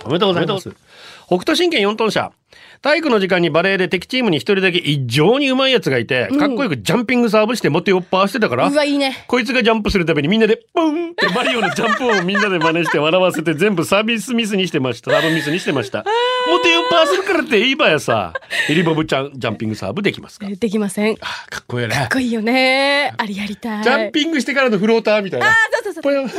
[0.04, 0.70] おめでとうございます。
[1.26, 2.32] 北斗神拳4トン車。
[2.82, 9.24] 体育の時間にバレーで敵チームに一人だけ異常に上手いやつがいて、かっこよくジャンピングサーブしてモテヨッパーしてたから、うわ、いいね。
[9.26, 15.10] こいつがジャンプするたびにみんなで、ブンってマリオのジャンプをみんなで真似して笑わせて全部サービスミスにしてました。
[15.10, 16.06] サーブミスにしてました。
[16.50, 18.32] モテヨッパーするからっていいばやさ。
[18.70, 20.46] エリボブちゃん、ジャンピングサーブできますか？
[20.48, 21.16] できません。
[21.16, 21.28] か
[21.60, 21.94] っこいいね。
[22.06, 23.12] っこいいよね。
[23.18, 23.84] あれやりたい。
[23.84, 25.48] ジャンピングしてからのフローターみたいな。
[25.48, 25.54] あ、
[25.84, 26.30] そうそうそう。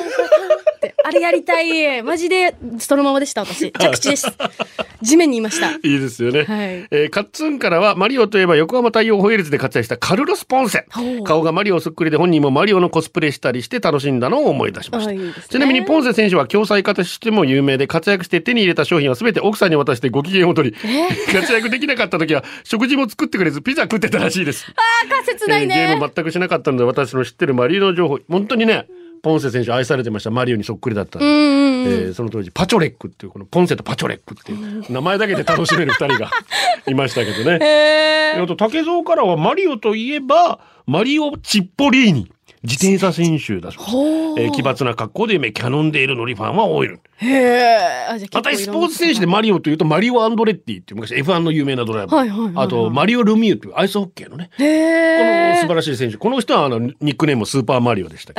[1.03, 2.03] あれやりたい。
[2.03, 3.71] マジで、そのままでした、私。
[3.71, 4.27] 着地です。
[5.01, 5.71] 地面にいました。
[5.71, 6.43] いいですよね。
[6.43, 10.85] はいえーカッツンからはマリオといえば横浜太陽ホエールズで活躍したカルロス・ポンセ。
[11.25, 15.09] 顔がマリオそっくりで本人もマリオのコスプレしたりして楽しんだのを思い出しました。
[15.09, 20.77] あいいねちなみにポンセ選手は共済家としても有名で活躍して手に入れた商品は全て奥さんに渡してご機嫌を取り、
[21.33, 24.65] 活躍できなかった時は食事も作ってくれずピザ食ってたらしいです。
[24.75, 25.97] あー、か切ないえーゲねー。
[25.99, 28.85] ム全くしなかったので私の知ってるマリオの情報本当にね
[29.21, 30.31] ポンセ選手愛されてました。
[30.31, 31.21] マリオにそっくりだったん。
[31.21, 36.29] えーその当時パチョレックっていうこのポンセとパチョレックっていう名前だけで楽しめる二人が
[36.87, 37.59] いましたけどね。
[37.65, 42.31] へあと竹蔵からはマリオといえばマリオ・チッポリーニ
[42.63, 43.91] 自転車選手だそうです。
[43.91, 52.15] ほえー奇抜な格好で夢キャノンデール乗りファンは多い私スポーツ選手でマリオというとマリオ・アンドレッティっていう昔 F1 の有名なドライバー。
[52.15, 54.49] はいはいはいはいあとマリオ・ルミューというアイスホッケーのね。
[54.57, 55.61] へこのえ。
[55.61, 56.17] 素晴らしい選手。
[56.17, 58.33] この人はあのニックネームスーパーマリオでした。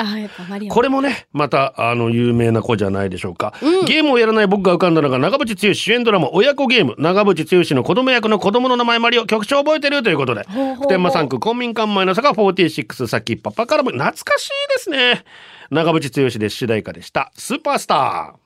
[0.71, 3.55] これもね、また、あの、有名な子じゃないでしょうか。
[3.87, 10.03] ゲームをやらない僕が浮かんだのが、長渕剛主演ドラマ、親子ゲーム、長渕剛の子供役の子供の名前マリオ、曲調覚えてる？
[10.03, 10.45] ということで、
[10.79, 15.25] 普天間産区公民館前の坂46、さっきパパからも、懐かしいですね。
[15.71, 17.33] 長渕剛で主題歌でした。
[17.35, 18.43] スーパースター。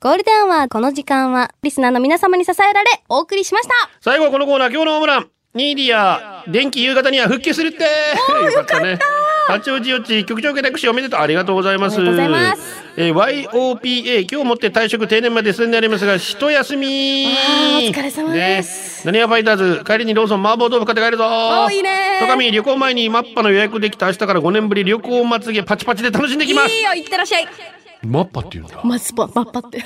[0.00, 3.74] ゴールデンはこの時間はリスナーの皆様に支えられお送りしました。
[4.00, 5.30] 最後はこのコーナー、今日のホームラン。
[5.54, 7.84] ニーディア、電気夕方には復旧するって。
[7.84, 8.98] よかったね。
[9.46, 11.20] 八王子よっち、局長下宅しおめでとう。
[11.20, 11.98] ありがとうございます。
[11.98, 17.26] ありがとうございますえー YOPA、今日もって退職定年まで進んでありますが、一休み。
[17.26, 19.12] お疲れ様ですね。
[19.12, 21.24] 何やファイターズ、帰りにローソン麻婆豆腐買って帰るぞ。
[21.64, 26.74] おいいね戸上、旅行前にマッパの予約できた明日から5年ぶり旅行まつげパチパチで楽しんできます。
[26.74, 27.46] いいよ、いってらっしゃい。
[28.02, 28.80] マッパって言うんだ。
[28.82, 29.84] まずば、ばっぱって。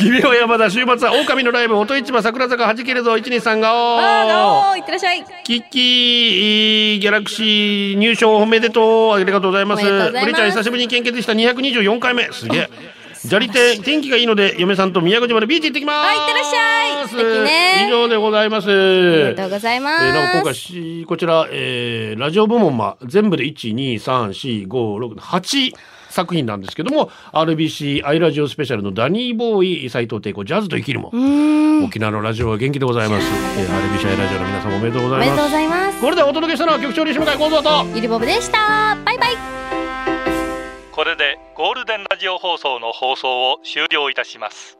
[0.00, 4.00] 君は山田、週末は狼のライブ、音市場桜坂はじけるぞ、123がおー。
[4.00, 5.22] あー、おー、いってらっしゃい。
[5.44, 9.12] キッキー、ギャラクシー入賞おめでとう。
[9.12, 9.82] ありがとうございます。
[9.82, 12.32] おめでとうございますおりちゃん久しぶりに献血した224回目。
[12.32, 12.70] すげえ。
[13.14, 16.06] 砂利店、天気がいいので、嫁さんと宮古島でビーチ行ってきます。
[16.06, 18.70] はい行ってらっしゃい素敵ね以上でございます。
[18.70, 20.04] ありえがとうございます。
[20.04, 25.74] ー、なお今回し、こちら、えー、ラジオ部門は全部で1、2、3、4、5、6、8
[26.10, 31.12] 作品なんですけども、RBC アイラジオスペシャルのダニーボーイ、斎藤帝子、ジャズと生きるも。
[31.84, 33.26] 沖縄のラジオは元気でございます。
[33.58, 35.50] えー、RBC アイラジオの皆様おめでとうございますおめでとうご。
[35.50, 36.00] ざいます。
[36.00, 38.96] これでお届けしたのは局長西向井幸三とゆりぼぶでした。
[39.04, 39.60] バイバイ。
[40.92, 44.79] これでゴールデンラジオ放送の放送を終了いたします